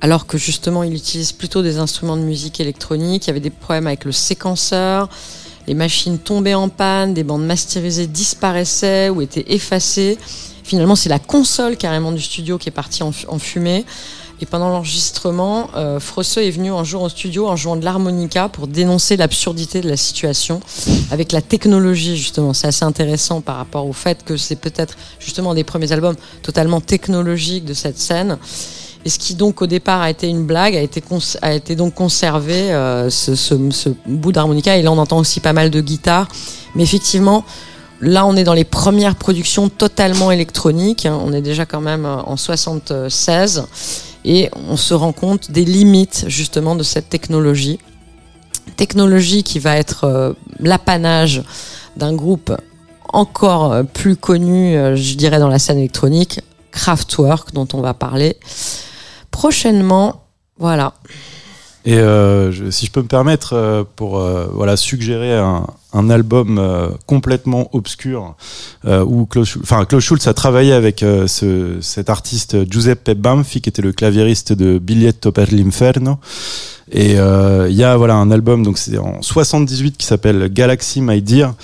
[0.00, 3.24] alors que justement il utilise plutôt des instruments de musique électronique.
[3.24, 5.08] Il y avait des problèmes avec le séquenceur,
[5.66, 10.18] les machines tombaient en panne, des bandes masterisées disparaissaient ou étaient effacées.
[10.64, 13.84] Finalement, c'est la console carrément du studio qui est partie en fumée.
[14.42, 18.48] Et pendant l'enregistrement, euh, Frosseux est venu un jour au studio en jouant de l'harmonica
[18.48, 20.60] pour dénoncer l'absurdité de la situation
[21.10, 22.54] avec la technologie justement.
[22.54, 26.80] C'est assez intéressant par rapport au fait que c'est peut-être justement des premiers albums totalement
[26.80, 28.38] technologiques de cette scène.
[29.04, 33.10] Et ce qui donc au départ a été une blague a été, donc conservé euh,
[33.10, 34.78] ce, bout d'harmonica.
[34.78, 36.28] Et là on entend aussi pas mal de guitare.
[36.74, 37.44] Mais effectivement,
[38.00, 41.06] là on est dans les premières productions totalement électroniques.
[41.10, 43.66] On est déjà quand même en 76
[44.24, 47.78] et on se rend compte des limites justement de cette technologie.
[48.76, 51.42] Technologie qui va être euh, l'apanage
[51.96, 52.54] d'un groupe
[53.12, 56.40] encore euh, plus connu, euh, je dirais, dans la scène électronique,
[56.70, 58.36] Kraftwerk, dont on va parler
[59.30, 60.24] prochainement.
[60.58, 60.94] Voilà.
[61.84, 66.10] Et euh, je, si je peux me permettre, euh, pour euh, voilà suggérer un, un
[66.10, 68.34] album euh, complètement obscur
[68.84, 73.82] où Klaus, enfin Klaus Schultz a travaillé avec ce, cet artiste Giuseppe Banfi qui était
[73.82, 76.18] le claviériste de Biglietto per l'inferno.
[76.92, 81.22] Et il y a voilà un album donc c'est en 78 qui s'appelle Galaxy My
[81.22, 81.54] Dear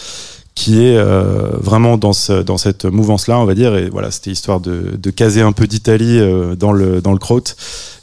[0.57, 3.77] qui est euh, vraiment dans, ce, dans cette mouvance-là, on va dire.
[3.77, 7.19] Et voilà, c'était histoire de, de caser un peu d'Italie euh, dans le dans le
[7.19, 7.55] Kraut.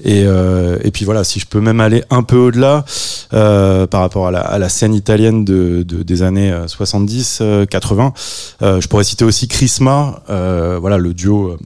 [0.04, 2.86] Et, euh, et puis voilà, si je peux même aller un peu au-delà
[3.34, 8.14] euh, par rapport à la, à la, scène italienne de, de des années 70, 80,
[8.62, 11.58] je pourrais citer aussi Chrisma, voilà le duo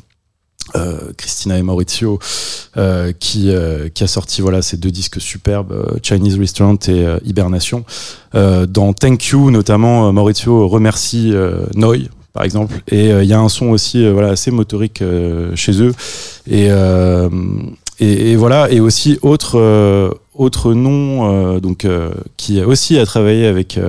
[0.76, 2.20] euh, Christina et Maurizio,
[2.76, 7.86] euh, qui, euh, qui a sorti voilà ces deux disques superbes, Chinese Restaurant et Hibernation.
[8.34, 11.34] Dans Thank You, notamment, Maurizio remercie
[11.74, 15.02] Noi, par exemple, et il y a un son aussi voilà assez motorique
[15.56, 15.94] chez eux.
[16.50, 16.70] Et,
[18.00, 21.88] et, voilà, et aussi autre autre nom donc
[22.36, 23.80] qui aussi a travaillé avec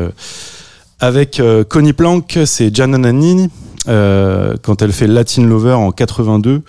[1.00, 3.50] avec Connie Plank, c'est Gianna Nannini.
[3.86, 6.62] Euh, quand elle fait Latin Lover en 82,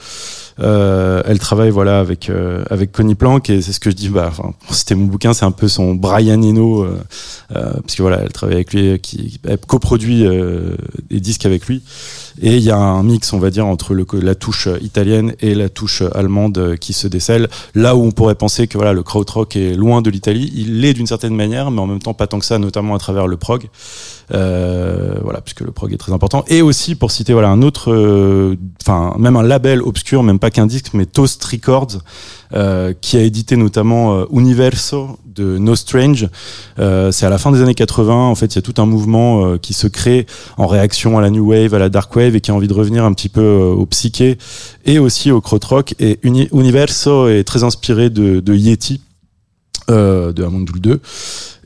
[0.62, 4.10] euh, elle travaille voilà avec euh, avec Connie Plank et c'est ce que je dis.
[4.10, 4.32] Bah,
[4.72, 7.00] citer mon bouquin, c'est un peu son Brian Eno, euh,
[7.56, 10.76] euh, parce que voilà, elle travaille avec lui, qui elle coproduit euh,
[11.10, 11.82] des disques avec lui.
[12.42, 15.70] Et il y a un mix, on va dire, entre la touche italienne et la
[15.70, 17.50] touche allemande euh, qui se décèle.
[17.76, 20.94] Là où on pourrait penser que voilà, le krautrock est loin de l'Italie, il l'est
[20.94, 23.38] d'une certaine manière, mais en même temps pas tant que ça, notamment à travers le
[23.38, 23.70] prog.
[24.34, 26.46] Euh, voilà, puisque le prog est très important.
[26.48, 30.52] Et aussi, pour citer voilà un autre, euh, enfin même un label obscur, même pas
[30.52, 32.00] qu'un disque, mais Toast Records,
[32.54, 36.28] euh, qui a édité notamment euh, Universo de No Strange.
[36.80, 38.14] Euh, c'est à la fin des années 80.
[38.14, 40.26] En fait, il y a tout un mouvement euh, qui se crée
[40.58, 42.74] en réaction à la new wave, à la dark wave, et qui a envie de
[42.74, 44.38] revenir un petit peu euh, au psyché
[44.86, 45.94] et aussi au krautrock.
[46.00, 49.02] Et Uni- Universo est très inspiré de, de Yeti,
[49.88, 51.00] de Amundul 2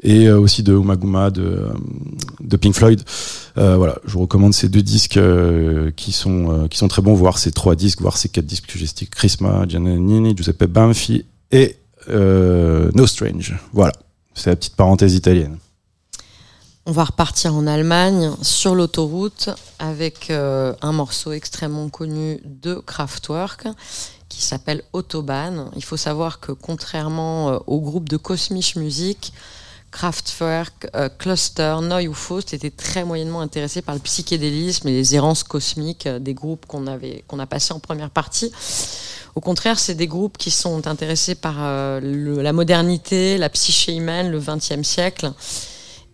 [0.04, 1.60] et aussi de Umaguma de,
[2.42, 3.02] de Pink Floyd.
[3.58, 7.01] Euh, voilà, je vous recommande ces deux disques euh, qui sont euh, qui sont très
[7.01, 10.66] bons, voire ces trois disques, voire ces quatre disques que j'ai cités Chrisma, Giannini, Giuseppe
[10.66, 11.78] Banfi et
[12.08, 13.56] No Strange.
[13.72, 13.93] Voilà,
[14.34, 15.58] c'est la petite parenthèse italienne.
[16.86, 23.68] On va repartir en Allemagne sur l'autoroute avec un morceau extrêmement connu de Kraftwerk
[24.28, 25.70] qui s'appelle Autobahn.
[25.78, 29.32] Il faut savoir que contrairement au groupe de Cosmic Music,
[29.94, 35.14] Kraftwerk, euh, Cluster, Neu ou Faust étaient très moyennement intéressés par le psychédélisme et les
[35.14, 38.52] errances cosmiques euh, des groupes qu'on avait qu'on a passé en première partie.
[39.36, 44.32] Au contraire, c'est des groupes qui sont intéressés par euh, la modernité, la psyché humaine,
[44.32, 45.32] le XXe siècle.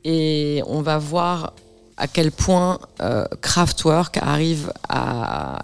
[0.04, 1.54] Et on va voir
[1.96, 2.80] à quel point
[3.42, 5.64] Kraftwerk arrive à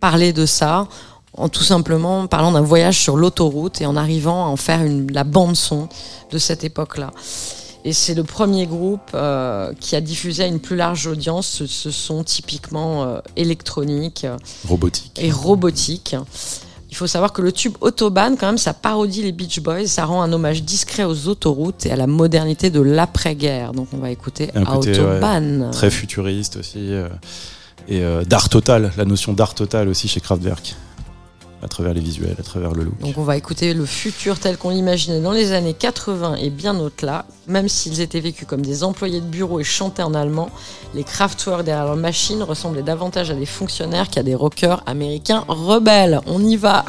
[0.00, 0.88] parler de ça
[1.36, 5.10] en tout simplement parlant d'un voyage sur l'autoroute et en arrivant à en faire une,
[5.12, 5.88] la bande son
[6.30, 7.10] de cette époque-là.
[7.84, 11.66] Et c'est le premier groupe euh, qui a diffusé à une plus large audience ce,
[11.66, 15.12] ce son typiquement euh, électronique euh, Robotique.
[15.22, 16.16] et robotique.
[16.90, 20.04] Il faut savoir que le tube Autobahn, quand même, ça parodie les Beach Boys, ça
[20.04, 23.72] rend un hommage discret aux autoroutes et à la modernité de l'après-guerre.
[23.72, 25.70] Donc on va écouter côté, Autobahn.
[25.72, 26.78] Très futuriste aussi.
[26.78, 27.08] euh,
[27.88, 30.74] et d'art total, la notion d'art total aussi chez Kraftwerk.
[31.66, 32.98] À travers les visuels, à travers le look.
[33.00, 36.78] Donc on va écouter le futur tel qu'on l'imaginait dans les années 80 et bien
[36.78, 37.26] au-delà.
[37.48, 40.48] Même s'ils étaient vécus comme des employés de bureau et chantaient en allemand,
[40.94, 46.20] les Kraftwerk derrière leur machine ressemblaient davantage à des fonctionnaires qu'à des rockers américains rebelles.
[46.26, 46.84] On y va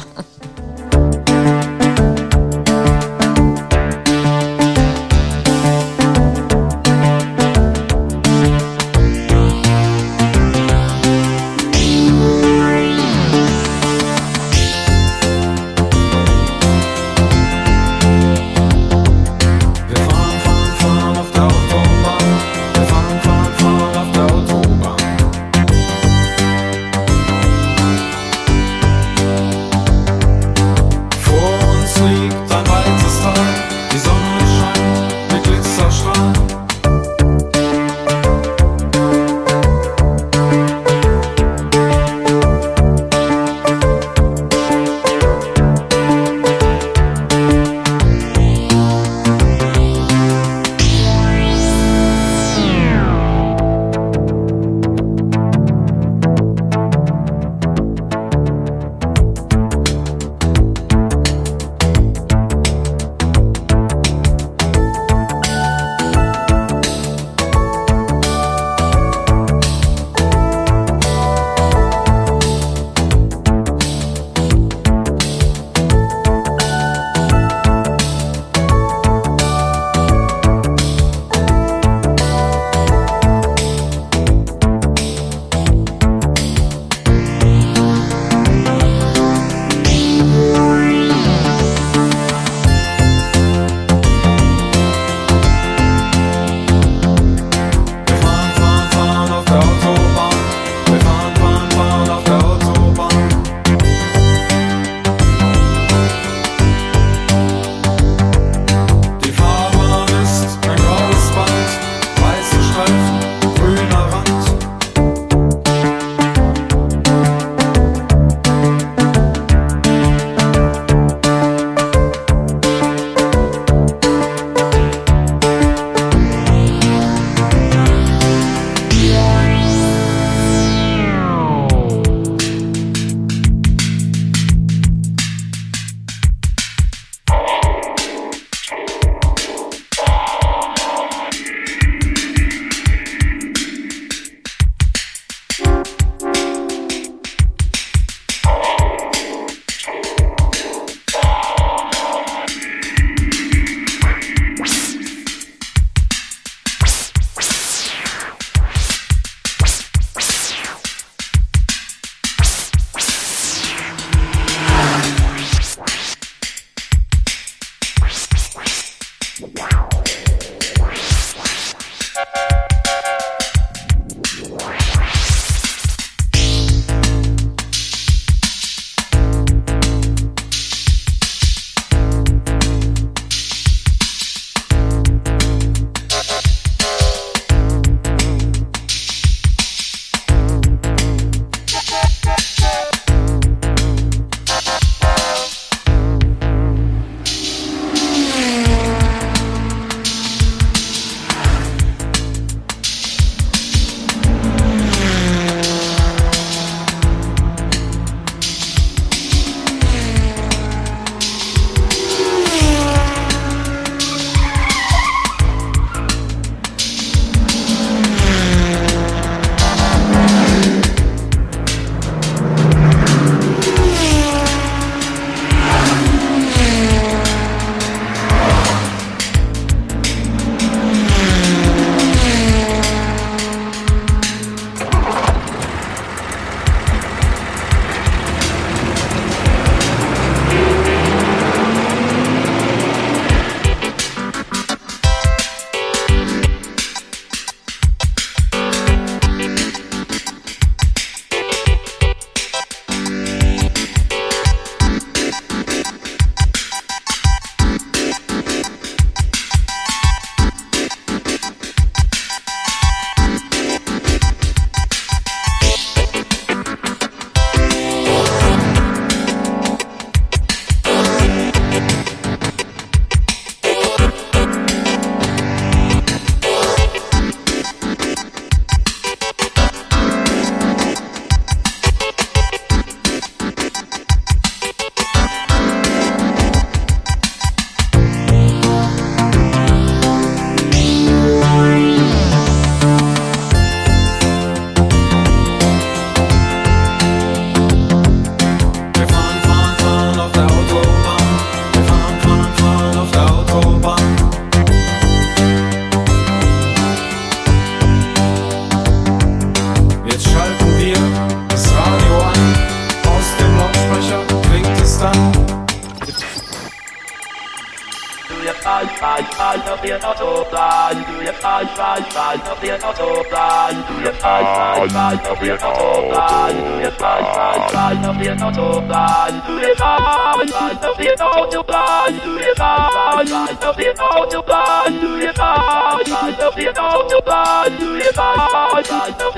[337.38, 339.36] Love you, love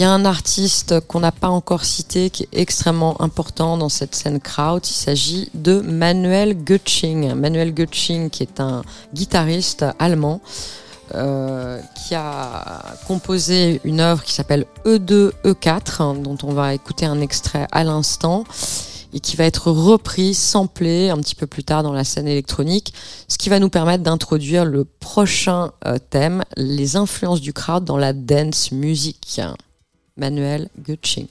[0.00, 4.14] y a un artiste qu'on n'a pas encore cité qui est extrêmement important dans cette
[4.14, 4.78] scène kraut.
[4.78, 7.34] Il s'agit de Manuel Götsching.
[7.34, 8.82] Manuel Götsching qui est un
[9.12, 10.40] guitariste allemand
[11.14, 17.04] euh, qui a composé une œuvre qui s'appelle E2 E4 hein, dont on va écouter
[17.04, 18.44] un extrait à l'instant
[19.12, 22.94] et qui va être repris, samplé un petit peu plus tard dans la scène électronique,
[23.28, 27.98] ce qui va nous permettre d'introduire le prochain euh, thème, les influences du crowd dans
[27.98, 29.40] la dance music.
[30.16, 31.28] Manuel Götsching.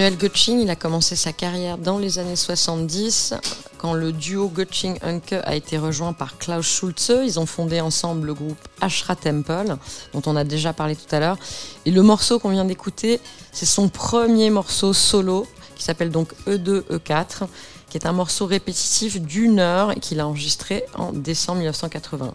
[0.00, 3.34] Manuel Götsching, il a commencé sa carrière dans les années 70
[3.76, 7.12] quand le duo Götsching-Unke a été rejoint par Klaus Schulze.
[7.22, 9.76] Ils ont fondé ensemble le groupe Ashra Temple,
[10.14, 11.36] dont on a déjà parlé tout à l'heure.
[11.84, 13.20] Et le morceau qu'on vient d'écouter,
[13.52, 15.46] c'est son premier morceau solo
[15.76, 17.46] qui s'appelle donc E E2 E4
[17.90, 22.32] qui est un morceau répétitif d'une heure et qu'il a enregistré en décembre 1980.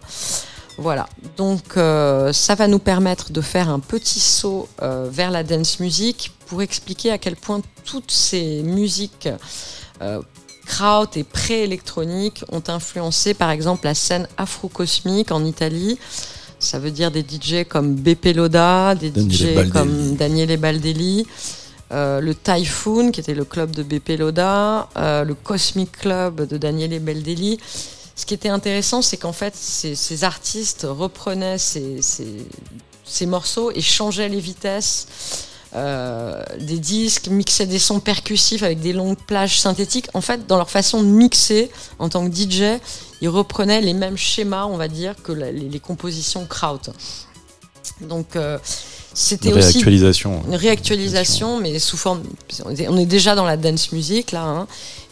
[0.78, 1.08] Voilà,
[1.38, 5.80] donc euh, ça va nous permettre de faire un petit saut euh, vers la dance
[5.80, 9.30] music pour expliquer à quel point toutes ces musiques
[10.02, 10.22] euh,
[10.66, 15.98] kraut et pré-électroniques ont influencé par exemple la scène afro-cosmique en Italie.
[16.60, 19.32] Ça veut dire des DJ comme Beppe Loda, des Daniele
[19.68, 21.28] DJ comme Daniele Baldelli,
[21.92, 26.58] euh, le Typhoon, qui était le club de Beppe Loda, euh, le Cosmic Club de
[26.58, 27.60] Daniele Baldelli.
[28.16, 32.48] Ce qui était intéressant, c'est qu'en fait, ces, ces artistes reprenaient ces, ces-
[33.04, 35.06] ces morceaux et changeaient les vitesses
[35.76, 40.08] euh, des disques, mixaient des sons percussifs avec des longues plages synthétiques.
[40.14, 41.70] En fait, dans leur façon de mixer
[42.00, 42.80] en tant que DJ,
[43.22, 46.80] ils reprenaient les mêmes schémas, on va dire, que la- les, les compositions kraut.
[48.02, 48.58] Donc, euh,
[49.14, 50.44] c'était Une aussi réactualisation.
[50.48, 52.24] une réactualisation, mais sous forme.
[52.66, 54.44] On est- on est déjà dans la dance music là.
[54.44, 54.68] hein.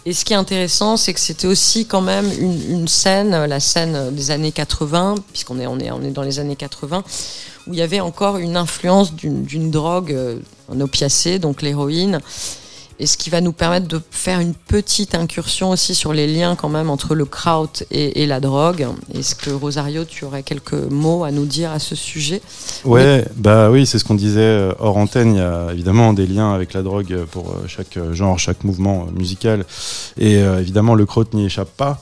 [0.06, 4.14] Et ce qui est intéressant, c'est que c'était aussi quand même une, scène, la scène
[4.14, 7.04] des années 80, puisqu'on est, est, est dans les années 80,
[7.68, 10.40] où il y avait encore une influence d'une d'une drogue, euh,
[10.70, 12.20] un opiacé, donc l'héroïne.
[13.00, 16.56] Et ce qui va nous permettre de faire une petite incursion aussi sur les liens
[16.56, 18.88] quand même entre le kraut et, la drogue.
[19.14, 22.42] Est-ce que Rosario, tu aurais quelques mots à nous dire à ce sujet?
[22.86, 25.34] Ouais, bah oui, c'est ce qu'on disait euh, hors antenne.
[25.36, 28.64] Il y a évidemment des liens avec la drogue pour euh, chaque euh, genre, chaque
[28.64, 29.66] mouvement musical.
[30.18, 32.00] Et évidemment, le crotte n'y échappe pas.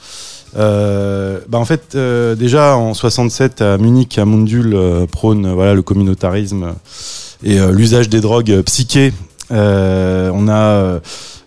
[0.54, 4.26] Bah en fait, déjà en 67 à Munich, à
[5.10, 6.74] prône voilà le communautarisme
[7.44, 9.14] et l'usage des drogues psychées.
[9.52, 11.00] Euh, on a euh,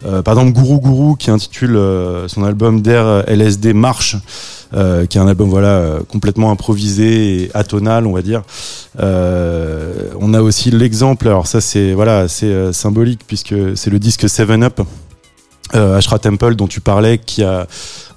[0.05, 1.79] euh, par exemple Guru Guru qui intitule
[2.27, 4.17] son album d'air LSD Marche,
[4.75, 8.43] euh, qui est un album voilà euh, complètement improvisé et atonal, on va dire.
[9.01, 14.29] Euh, on a aussi l'exemple, alors ça c'est voilà euh, symbolique puisque c'est le disque
[14.29, 14.81] Seven Up.
[15.73, 17.67] Ashra Temple dont tu parlais qui a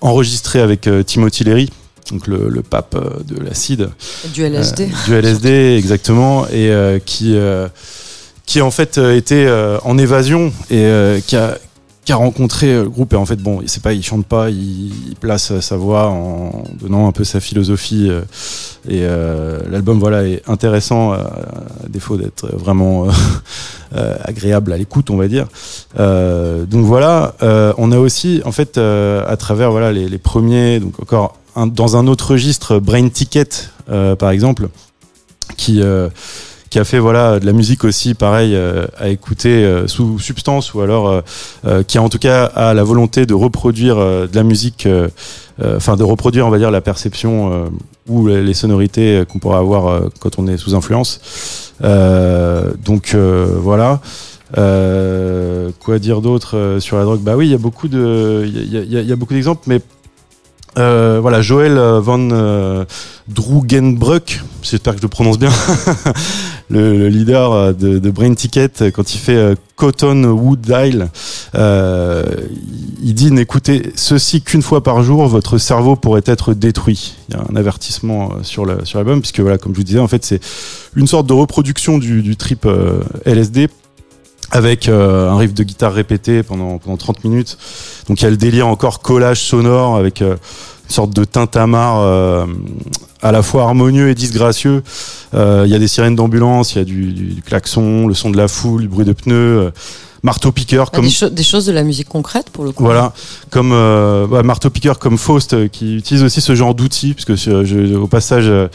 [0.01, 1.69] enregistré avec Timothy Leary
[2.11, 3.89] donc le, le pape de l'acide
[4.31, 7.35] Du LSD du LSD exactement et qui
[8.47, 11.59] qui en fait euh, était euh, en évasion et euh, qui a
[12.09, 13.13] rencontré le groupe.
[13.13, 17.07] Et en fait bon c'est pas il chante pas il, place sa voix en donnant
[17.07, 18.09] un peu sa philosophie
[18.87, 19.01] et
[19.69, 21.29] l'album voilà est intéressant à
[21.89, 23.07] défaut d'être vraiment
[24.23, 25.47] agréable à l'écoute on va dire.
[25.97, 31.97] Donc voilà on a aussi en fait à travers voilà les, premiers donc encore dans
[31.97, 33.49] un autre registre Brain Ticket
[34.17, 34.69] par exemple
[35.57, 35.81] qui
[36.69, 40.73] qui a fait voilà de la musique aussi pareil euh, à écouter euh, sous substance
[40.73, 41.21] ou alors
[41.65, 44.87] euh, qui a en tout cas a la volonté de reproduire de la musique
[45.61, 47.69] enfin de reproduire on va dire la perception
[48.07, 51.73] ou les sonorités qu'on pourrait avoir quand on est sous influence.
[51.81, 53.99] Donc voilà.
[54.53, 57.21] Quoi dire d'autre sur la drogue?
[57.21, 59.81] Bah oui, il y a beaucoup de, il y a, beaucoup d'exemples, mais
[60.75, 62.85] voilà, Joël van euh,
[64.61, 65.51] j'espère que je le prononce bien,
[66.69, 71.09] le, le leader euh, de, Brain Ticket, euh, quand il fait euh, Cotton Wood Dial,
[71.53, 77.15] il dit n'écoutez ceci qu'une fois par jour, votre cerveau pourrait être détruit.
[77.29, 80.25] Il y a un avertissement sur l'album, puisque voilà, comme je vous disais, en fait,
[80.25, 80.41] c'est
[80.95, 82.67] une sorte de reproduction du, trip
[83.25, 83.67] LSD
[84.49, 87.57] avec un riff de guitare répété pendant, pendant 30 minutes.
[88.07, 90.23] Donc il y a le délire encore collage sonore avec
[90.87, 92.45] une sorte de tintamarre euh,
[93.21, 94.83] à la fois harmonieux et disgracieux.
[95.33, 98.29] Euh, Il y a des sirènes d'ambulance, il y a du, du, klaxon, le son
[98.29, 99.71] de la foule, du bruit de pneus, euh,
[100.23, 102.83] marteau-piqueur Bah, comme des, cho- des choses de la musique concrète pour le coup.
[102.83, 103.13] voilà,
[103.49, 107.35] comme euh, bah, marteau piqueur comme Faust euh, qui utilise aussi ce genre d'outils, puisque
[107.35, 108.67] je, je- au passage, euh,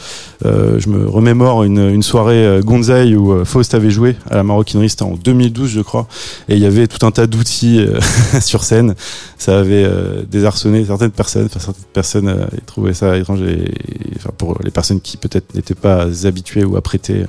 [0.43, 5.03] je me remémore une, une soirée Gonzaï où Faust avait joué à la maroquinerie, c'était
[5.03, 6.07] en 2012 je crois,
[6.49, 7.85] et il y avait tout un tas d'outils
[8.41, 8.95] sur scène.
[9.37, 9.87] Ça avait
[10.29, 15.01] désarçonné certaines personnes, enfin certaines personnes trouvaient ça étrange, et, et, enfin pour les personnes
[15.01, 17.25] qui peut-être n'étaient pas habituées ou apprêtées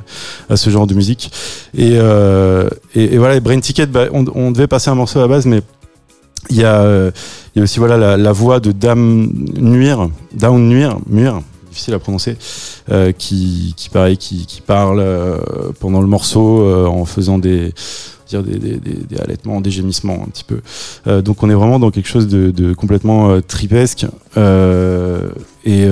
[0.48, 1.30] à ce genre de musique.
[1.76, 1.94] Et,
[2.94, 5.46] et, et voilà, et Brain Ticket, bah, on, devait passer un morceau à la base,
[5.46, 5.62] mais
[6.50, 7.10] il y a, euh,
[7.56, 12.36] aussi voilà la, voix de Dame Nuire, Down Nuire, difficile à prononcer,
[12.90, 15.38] euh, qui, pareil, qui, parle euh,
[15.80, 17.72] pendant le morceau en faisant des
[18.32, 20.60] des, des, des, des halètements, des gémissements un petit peu.
[21.22, 24.06] Donc on est vraiment dans quelque chose de, complètement tripesque.
[25.64, 25.86] Et,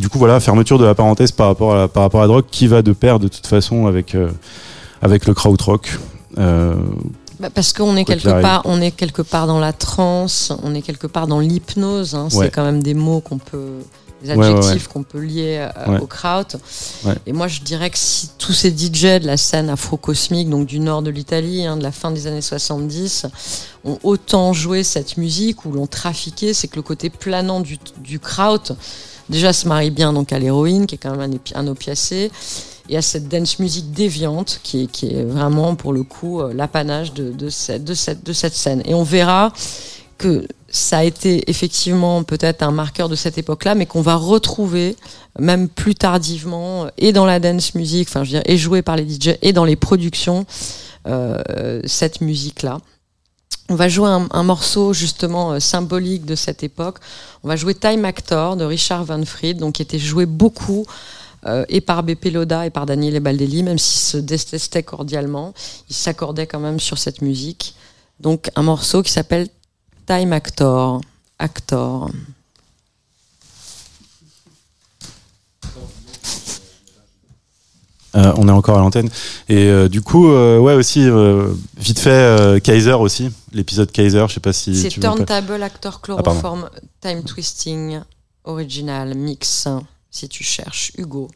[0.00, 2.92] du coup voilà, fermeture de la parenthèse par rapport à la, drogue qui va de
[2.92, 4.16] pair de toute façon avec
[5.02, 5.98] avec le krautrock.
[7.40, 10.82] Bah, parce qu'on est quelque part, on est quelque part dans la transe, on est
[10.82, 12.14] quelque part dans l'hypnose.
[12.14, 12.28] hein.
[12.32, 12.46] Ouais.
[12.46, 13.74] C'est quand même des mots qu'on peut,
[14.22, 16.42] des Ouais, ouais, adjectifs qu'on peut lier euh, au kraut.
[17.26, 20.80] Et moi, je dirais que si tous ces DJ de la scène afro-cosmique, donc du
[20.80, 23.26] nord de l'Italie, hein, de la fin des années 70,
[23.84, 28.18] ont autant joué cette musique ou l'ont trafiqué, c'est que le côté planant du, du
[28.18, 28.72] kraut,
[29.28, 32.32] déjà, se marie bien donc à l'héroïne, qui est quand même un, un opiacé
[32.88, 37.48] et à cette dance musique déviante qui est, vraiment pour le coup euh, l'apanage de,
[37.48, 38.82] cette, scène.
[38.84, 39.52] Et on verra
[40.16, 44.96] que ça a été effectivement peut-être un marqueur de cette époque-là, mais qu'on va retrouver
[45.38, 48.82] même plus tardivement euh, et dans la dance music, enfin je veux dire, et joué
[48.82, 50.46] par les DJ et dans les productions,
[51.06, 52.78] euh, cette musique-là.
[53.70, 56.96] On va jouer un, morceau justement symbolique de cette époque.
[57.44, 60.86] On va jouer Time Actor de Richard Van Fried, donc qui était joué beaucoup
[61.46, 65.54] euh, et par BP Loda et par Daniele Baldelli, même s'ils se détestaient cordialement,
[65.88, 67.74] ils s'accordaient quand même sur cette musique.
[68.20, 69.48] Donc un morceau qui s'appelle
[70.06, 71.00] Time Actor.
[71.38, 72.10] Actor.
[78.16, 79.08] Euh, on est encore à l'antenne.
[79.48, 81.08] Et euh, du coup, euh, ouais, aussi,
[81.76, 86.22] vite fait, Kaiser aussi, l'épisode Kaiser, je sais pas si C'est Turntable Actor pardon.
[86.22, 86.70] Chloroform
[87.00, 88.00] Time Twisting
[88.44, 89.68] Original Mix,
[90.10, 91.28] si tu cherches Hugo.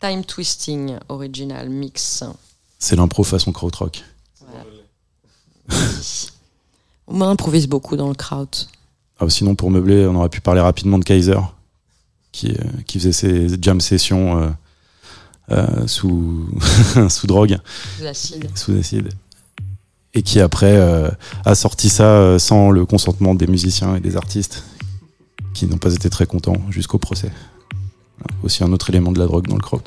[0.00, 2.24] Time Twisting Original Mix.
[2.78, 4.02] C'est l'impro façon krautrock.
[7.06, 8.48] On improvise beaucoup dans le crowd.
[9.20, 11.38] Ah, sinon, pour meubler, on aurait pu parler rapidement de Kaiser,
[12.32, 14.50] qui, euh, qui faisait ses jam sessions euh,
[15.50, 16.48] euh, sous,
[17.08, 17.58] sous drogue,
[17.98, 18.50] Sous acide.
[18.54, 19.08] sous acide.
[20.14, 20.76] Et qui après
[21.44, 24.62] a sorti ça sans le consentement des musiciens et des artistes,
[25.54, 27.30] qui n'ont pas été très contents jusqu'au procès.
[28.42, 29.82] Aussi un autre élément de la drogue dans le kraut.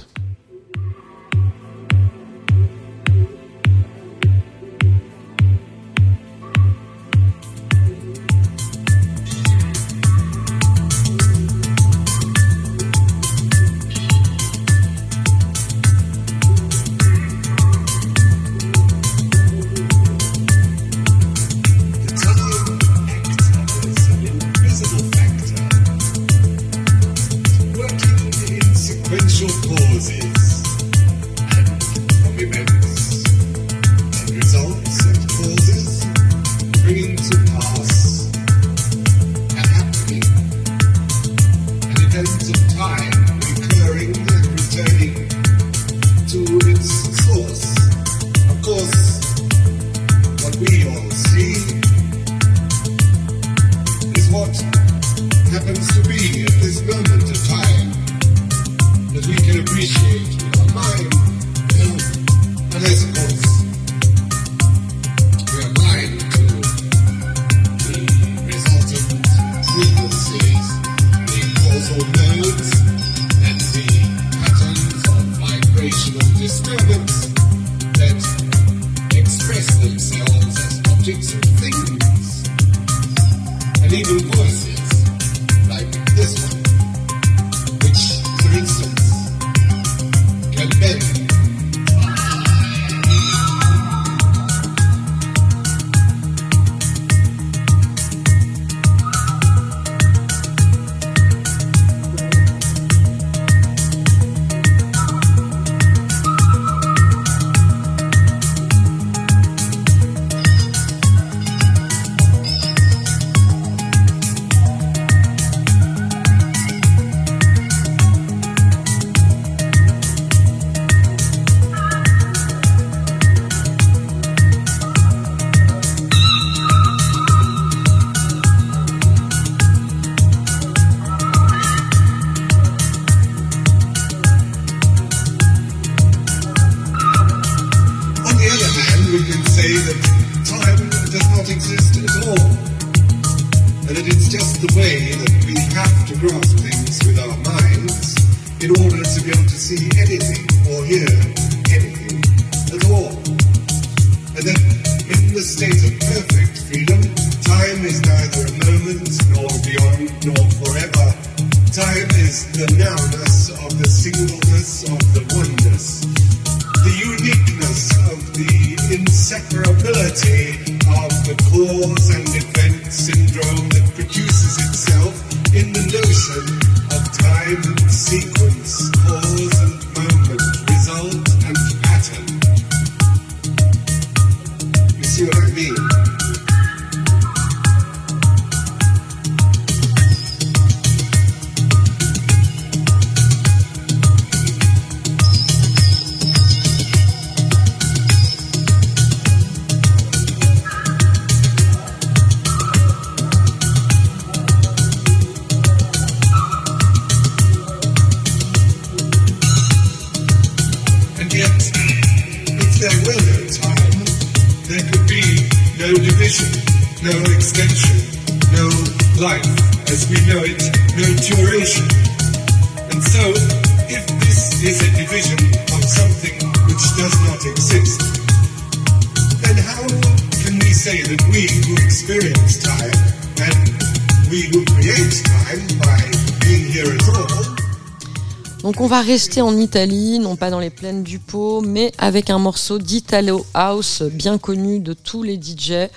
[238.98, 242.80] Va rester en Italie, non pas dans les plaines du Pau, mais avec un morceau
[242.80, 245.90] d'Italo House bien connu de tous les DJ.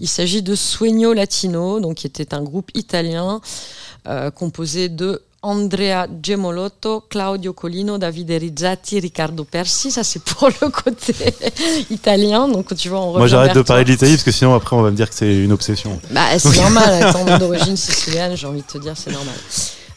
[0.00, 3.40] Il s'agit de Sueño Latino, donc qui était un groupe italien
[4.08, 9.92] euh, composé de Andrea Gemolotto, Claudio Colino, Davide Rizzati, Riccardo Persi.
[9.92, 11.14] Ça c'est pour le côté
[11.90, 12.48] italien.
[12.48, 14.82] Donc tu vois, on Moi j'arrête de parler de l'Italie parce que sinon après on
[14.82, 16.00] va me dire que c'est une obsession.
[16.10, 19.36] Bah, c'est normal, d'origine sicilienne, j'ai envie de te dire, c'est normal.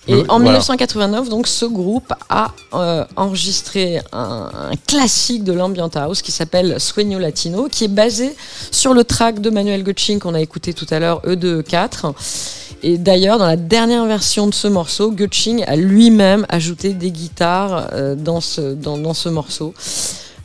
[0.07, 0.53] Et Oui, en voilà.
[0.53, 6.79] 1989, donc, ce groupe a euh, enregistré un, un classique de l'ambient house qui s'appelle
[6.79, 8.35] Sueño Latino, qui est basé
[8.71, 12.13] sur le track de Manuel Gotching qu'on a écouté tout à l'heure, E E2E4.
[12.83, 17.89] Et d'ailleurs, dans la dernière version de ce morceau, Gutsching a lui-même ajouté des guitares
[17.93, 19.73] euh, dans, ce, dans, dans ce morceau.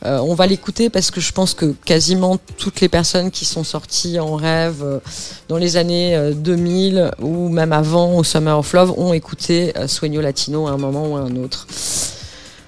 [0.05, 3.63] Euh, on va l'écouter parce que je pense que quasiment toutes les personnes qui sont
[3.63, 4.99] sorties en rêve euh,
[5.47, 9.87] dans les années euh, 2000 ou même avant au Summer of Love ont écouté euh,
[9.87, 11.67] Sueño Latino à un moment ou à un autre.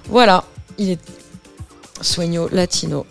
[0.08, 0.44] Voilà,
[0.76, 1.00] il est
[2.00, 3.06] Sueño Latino.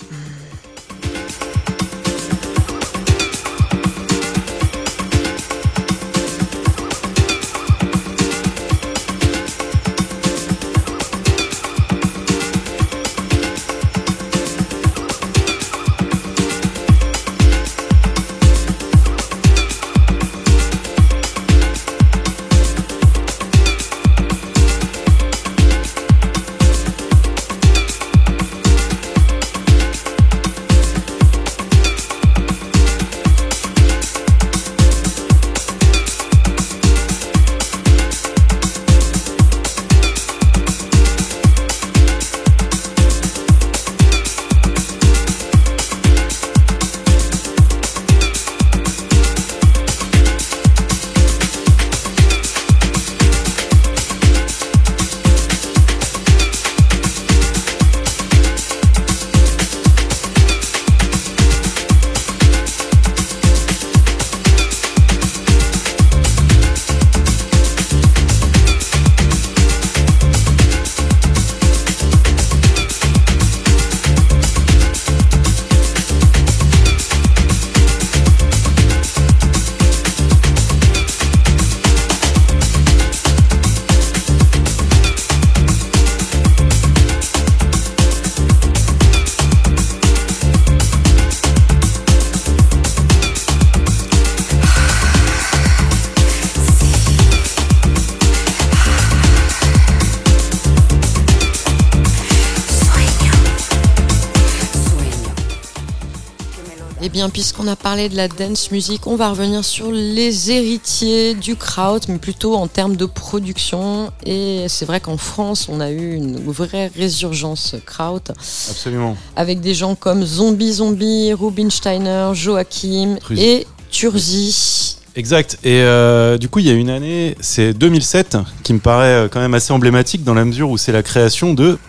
[107.49, 111.97] Puisqu'on a parlé de la dance music, on va revenir sur les héritiers du kraut,
[112.07, 114.11] mais plutôt en termes de production.
[114.23, 118.21] Et c'est vrai qu'en France, on a eu une vraie résurgence kraut,
[118.69, 119.17] Absolument.
[119.35, 124.97] avec des gens comme Zombie Zombie, Rubinsteiner, Joachim et Turzi.
[125.15, 125.57] Exact.
[125.63, 129.27] Et euh, du coup, il y a une année, c'est 2007, qui me paraît euh,
[129.27, 131.79] quand même assez emblématique dans la mesure où c'est la création de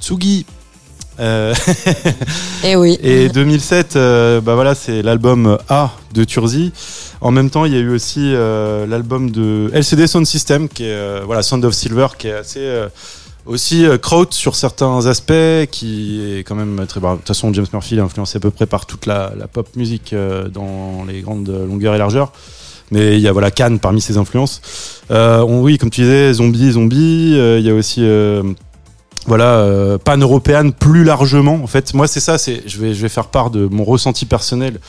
[0.00, 0.44] Tsugi.
[1.20, 1.54] Euh,
[2.64, 2.98] Eh oui.
[3.02, 6.72] et 2007, euh, bah voilà, c'est l'album A de Turzi.
[7.20, 10.84] En même temps, il y a eu aussi euh, l'album de LCD Sound System, qui
[10.84, 12.88] est voilà Sound of Silver, qui est assez
[13.48, 15.32] aussi euh, kraut sur certains aspects,
[15.70, 17.00] qui est quand même très.
[17.00, 19.48] bah, de toute façon, James Murphy est influencé à peu près par toute la, la
[19.48, 22.32] pop musique euh, dans les grandes longueurs et largeurs.
[22.90, 24.62] Mais il y a voilà Cannes parmi ses influences.
[25.10, 27.32] Euh, on, oui, comme tu disais, zombie, zombie.
[27.36, 28.02] Il y a aussi
[29.28, 31.60] voilà euh, pan européenne plus largement.
[31.62, 32.38] En fait, moi c'est ça.
[32.38, 34.80] C'est je vais je vais faire part de mon ressenti personnel.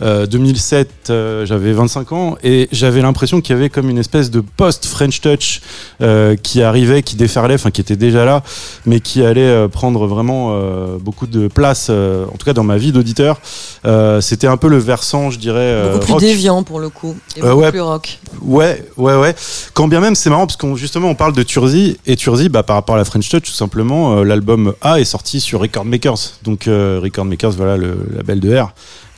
[0.00, 4.30] Euh, 2007, euh, j'avais 25 ans et j'avais l'impression qu'il y avait comme une espèce
[4.30, 5.60] de post French Touch
[6.00, 8.42] euh, qui arrivait, qui déferlait, enfin qui était déjà là,
[8.86, 12.64] mais qui allait euh, prendre vraiment euh, beaucoup de place, euh, en tout cas dans
[12.64, 13.40] ma vie d'auditeur.
[13.84, 16.20] Euh, C'était un peu le versant, je dirais, Beaucoup plus rock.
[16.22, 17.16] déviant pour le coup.
[17.36, 17.70] Et beaucoup ouais.
[17.70, 18.18] plus rock.
[18.40, 19.34] Ouais, ouais, ouais.
[19.74, 22.62] Quand bien même, c'est marrant parce qu'on justement on parle de Turzi et Turzi, bah,
[22.62, 25.84] par rapport à la French Touch, tout simplement, euh, l'album A est sorti sur Record
[25.84, 26.38] Makers.
[26.42, 28.72] Donc euh, Record Makers, voilà le label de R,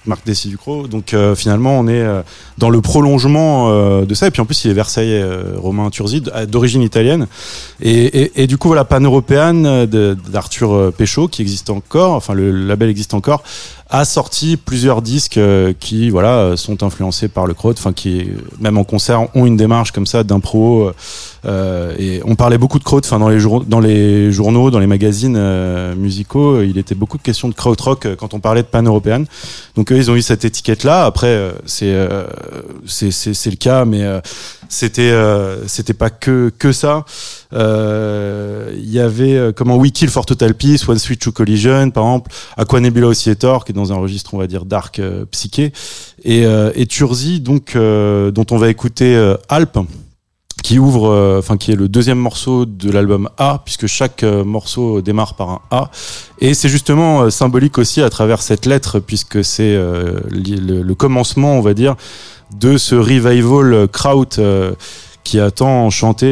[0.07, 0.87] Marc Dessy Ducrot.
[0.87, 2.05] Donc euh, finalement, on est
[2.59, 3.71] dans le prolongement
[4.03, 4.27] de ça.
[4.27, 5.25] Et puis en plus, il est Versailles
[5.57, 7.27] Romain Turzi, d'origine italienne.
[7.81, 13.43] Et, du coup, voilà, Pan-Européenne d'Arthur Péchaud, qui existe encore, enfin le label existe encore,
[13.95, 18.27] a sorti plusieurs disques euh, qui voilà euh, sont influencés par le crowd, enfin qui
[18.59, 20.85] même en concert ont une démarche comme ça d'impro.
[20.89, 20.95] euh,
[21.45, 24.79] euh, et on parlait beaucoup de crowd, enfin dans les jour- dans les journaux, dans
[24.79, 28.33] les magazines euh, musicaux, euh, il était beaucoup de questions de crowd rock euh, quand
[28.33, 29.27] on parlait de pan européenne.
[29.77, 31.05] Donc eux, ils ont eu cette étiquette là.
[31.05, 32.25] Après, euh, c'est euh,
[32.87, 34.21] c'est le cas, mais euh,
[34.73, 37.05] c'était euh, c'était pas que que ça.
[37.53, 41.91] Euh, Il y avait euh, comment We Kill for Total Peace, One Switch to Collision,
[41.91, 45.27] par exemple, Aqua Nebula Oscillator, qui est dans un registre, on va dire, dark euh,
[45.27, 45.73] psyché,
[46.25, 46.45] et,
[46.75, 49.77] et Turzi, donc, dont on va écouter Alp,
[50.63, 54.45] qui ouvre, euh, enfin, qui est le deuxième morceau de l'album A, puisque chaque euh,
[54.45, 55.91] morceau démarre par un A.
[56.41, 61.61] Et c'est justement euh, symbolique aussi à travers cette lettre, puisque c'est le, commencement, on
[61.61, 61.97] va dire,
[62.59, 64.39] de ce revival kraut
[65.25, 66.27] qui a tant chanté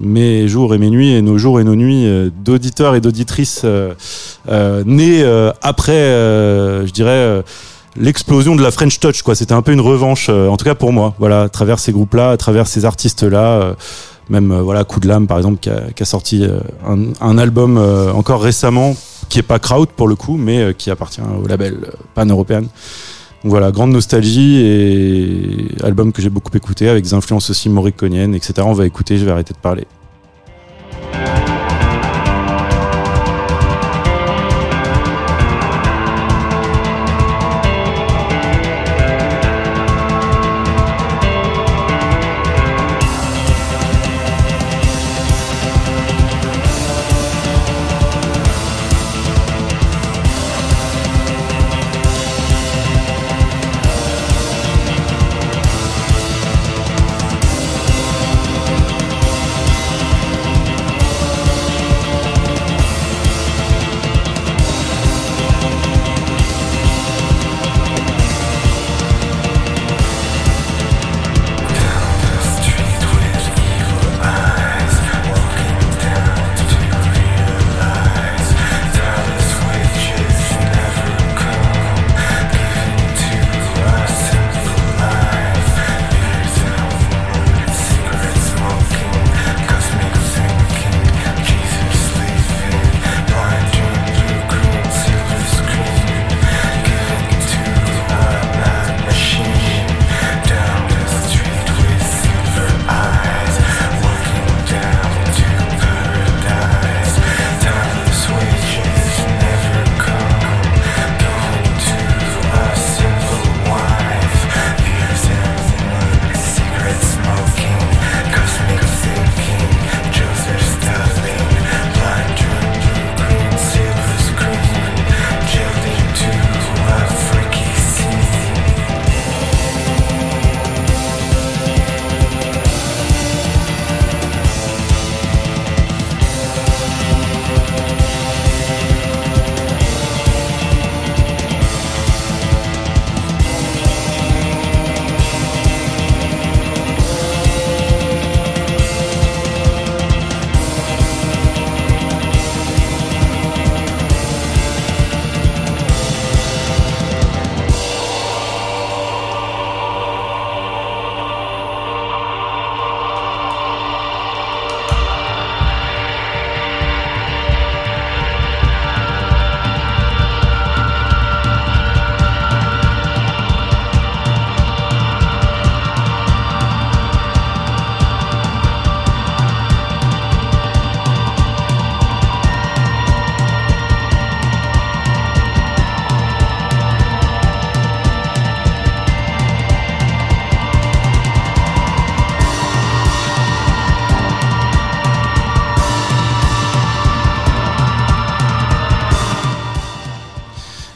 [0.00, 2.06] mes jours et mes nuits et nos jours et nos nuits
[2.44, 3.64] d'auditeurs et d'auditrices
[4.84, 5.94] nés après,
[6.86, 7.42] je dirais,
[7.96, 9.22] l'explosion de la French Touch.
[9.22, 9.34] quoi.
[9.34, 11.92] C'était un peu une revanche, euh, en tout cas pour moi, voilà, à travers ces
[11.92, 13.44] groupes-là, à travers ces artistes-là.
[13.62, 13.74] euh,
[14.30, 16.58] même euh, voilà coup de lame par exemple qui a, qui a sorti euh,
[16.88, 18.96] un, un album euh, encore récemment
[19.28, 22.70] qui est pas Kraut pour le coup mais qui appartient au label pan européen donc
[23.50, 28.54] voilà, grande nostalgie et album que j'ai beaucoup écouté avec des influences aussi morriconiennes, etc.
[28.64, 29.86] On va écouter, je vais arrêter de parler.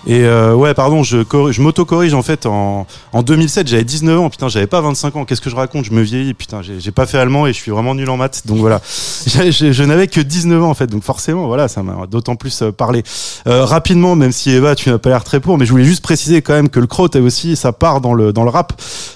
[0.09, 1.19] Et euh, ouais, pardon, je,
[1.51, 2.47] je m'auto-corrige en fait.
[2.47, 4.31] En, en 2007, j'avais 19 ans.
[4.31, 5.25] Putain, j'avais pas 25 ans.
[5.27, 5.85] Qu'est-ce que je raconte?
[5.85, 6.33] Je me vieillis.
[6.33, 8.47] Putain, j'ai pas fait allemand et je suis vraiment nul en maths.
[8.47, 8.81] Donc voilà,
[9.27, 10.87] j'ai- je n'avais que 19 ans en fait.
[10.87, 13.03] Donc forcément, voilà, ça m'a d'autant plus euh, parlé.
[13.47, 16.03] Euh, rapidement, même si Eva, tu n'as pas l'air très pour, mais je voulais juste
[16.03, 18.73] préciser quand même que le a aussi sa part dans le dans le rap,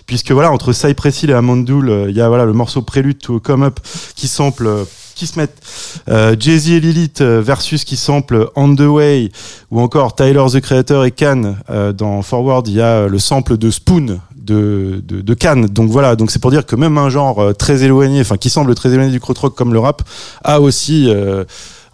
[0.07, 3.19] puisque voilà, entre Cypress Hill et Amandoul, euh, il y a voilà le morceau Prélude
[3.19, 3.81] to Come Up
[4.15, 5.61] qui sample euh, qui se mettent
[6.09, 9.31] euh, Jay-Z et Lilith euh, versus qui sample On the Way
[9.71, 13.19] ou encore Tyler the Creator et Can euh, dans Forward il y a euh, le
[13.19, 16.99] sample de Spoon de, de, de Can donc voilà donc c'est pour dire que même
[16.99, 20.03] un genre très éloigné enfin qui semble très éloigné du krautrock comme le rap
[20.43, 21.09] a aussi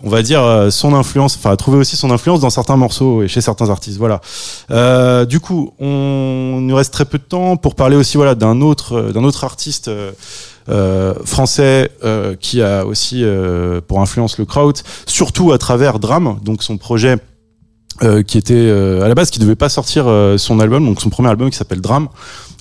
[0.03, 3.29] on va dire son influence enfin a trouvé aussi son influence dans certains morceaux et
[3.29, 3.99] chez certains artistes.
[3.99, 4.23] Voilà.
[5.27, 9.13] Du coup on nous reste très peu de temps pour parler aussi voilà d'un autre
[9.13, 9.91] d'un autre artiste
[11.25, 14.73] français euh, qui a aussi euh, pour influence le kraut,
[15.07, 17.17] surtout à travers Drame, donc son projet
[18.05, 21.01] euh, qui était euh, à la base qui devait pas sortir euh, son album, donc
[21.01, 22.09] son premier album qui s'appelle Drame.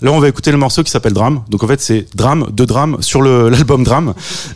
[0.02, 1.42] Là, on va écouter le morceau qui s'appelle Drame.
[1.50, 4.14] Donc en fait, c'est Drame de Drame sur l'album Drame,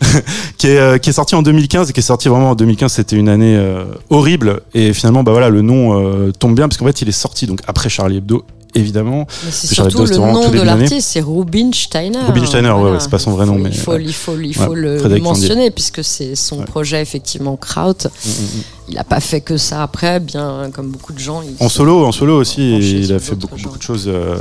[0.58, 2.94] qui est euh, qui est sorti en 2015 et qui est sorti vraiment en 2015.
[2.94, 6.78] C'était une année euh, horrible et finalement, bah voilà, le nom euh, tombe bien parce
[6.78, 8.44] qu'en fait, il est sorti donc après Charlie Hebdo.
[8.74, 12.20] Évidemment, Mais c'est surtout le nom de l'artiste, c'est Rubin Steiner.
[12.28, 12.94] Rubin Steiner, ouais, Voilà.
[12.94, 14.04] ouais, c'est pas son vrai Il faut- nom, mais, Il faut, ouais.
[14.04, 15.42] il faut, il Ouais, faut le Frédéric Landier.
[15.42, 17.94] mentionner puisque c'est son projet effectivement Kraut.
[17.94, 18.62] Mm, mm, mm.
[18.90, 21.44] Il n'a pas fait que ça après, bien comme beaucoup de gens.
[21.60, 24.06] En solo, en solo aussi, il a fait beaucoup de choses.
[24.08, 24.38] euh,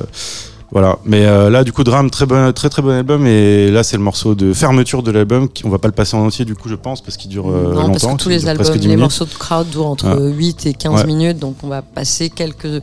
[0.73, 0.99] voilà.
[1.05, 3.27] Mais euh, là, du coup, Drame, très bon, très très bon album.
[3.27, 5.49] Et là, c'est le morceau de fermeture de l'album.
[5.65, 7.65] On va pas le passer en entier, du coup, je pense, parce qu'il dure euh,
[7.75, 7.91] non, longtemps.
[7.93, 9.01] parce que tous les albums, presque 10 les minutes.
[9.01, 10.17] morceaux de Kraut durent entre Ah.
[10.21, 11.07] 8 et 15 Ouais.
[11.07, 12.83] minutes, donc on va passer quelques,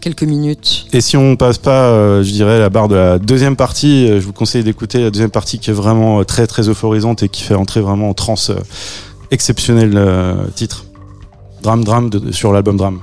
[0.00, 0.86] quelques minutes.
[0.92, 4.24] Et si on passe pas, euh, je dirais, la barre de la deuxième partie, je
[4.24, 7.54] vous conseille d'écouter la deuxième partie qui est vraiment très très euphorisante et qui fait
[7.54, 8.52] entrer vraiment en transe
[9.30, 9.98] exceptionnel
[10.54, 10.84] titre.
[11.62, 13.00] Drame, drame de- sur l'album Drame.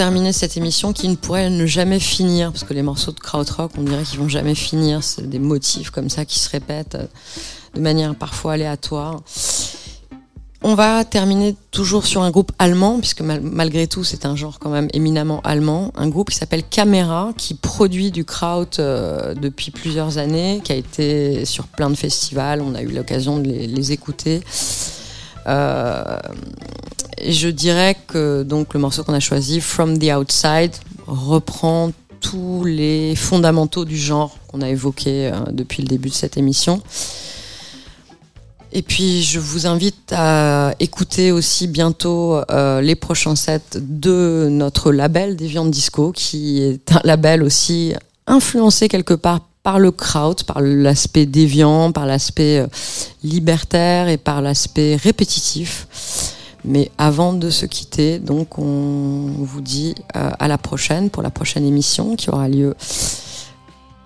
[0.00, 3.72] Terminer cette émission qui ne pourrait ne jamais finir, parce que les morceaux de krautrock,
[3.76, 7.04] on dirait qu'ils vont jamais finir, c'est des motifs comme ça qui se répètent euh,
[7.74, 9.20] de manière parfois aléatoire.
[10.62, 14.58] On va terminer toujours sur un groupe allemand, puisque mal- malgré tout c'est un genre
[14.58, 19.70] quand même éminemment allemand, un groupe qui s'appelle Camera, qui produit du kraut euh, depuis
[19.70, 23.92] plusieurs années, qui a été sur plein de festivals, on a eu l'occasion de les,
[23.92, 24.40] écouter.
[25.46, 26.18] Euh,
[27.28, 30.72] je dirais que donc le morceau qu'on a choisi, From the Outside,
[31.06, 36.36] reprend tous les fondamentaux du genre qu'on a évoqué euh, depuis le début de cette
[36.36, 36.82] émission.
[38.72, 44.92] Et puis je vous invite à écouter aussi bientôt euh, les prochains sets de notre
[44.92, 47.94] label des Viandes Disco, qui est un label aussi
[48.26, 52.66] influencé quelque part par le kraut, par l'aspect déviant, par l'aspect euh,
[53.24, 55.86] libertaire et par l'aspect répétitif.
[56.64, 61.30] Mais avant de se quitter, donc on vous dit euh, à la prochaine pour la
[61.30, 62.74] prochaine émission qui aura lieu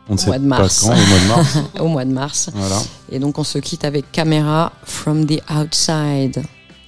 [0.09, 0.81] On ne sait mois de pas mars.
[0.85, 1.59] quand, au mois de mars.
[1.81, 2.51] au mois de mars.
[2.55, 2.79] voilà.
[3.11, 6.43] Et donc on se quitte avec Camera from the Outside.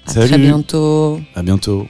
[0.06, 0.28] À Salut.
[0.28, 1.18] très bientôt.
[1.34, 1.86] À bientôt.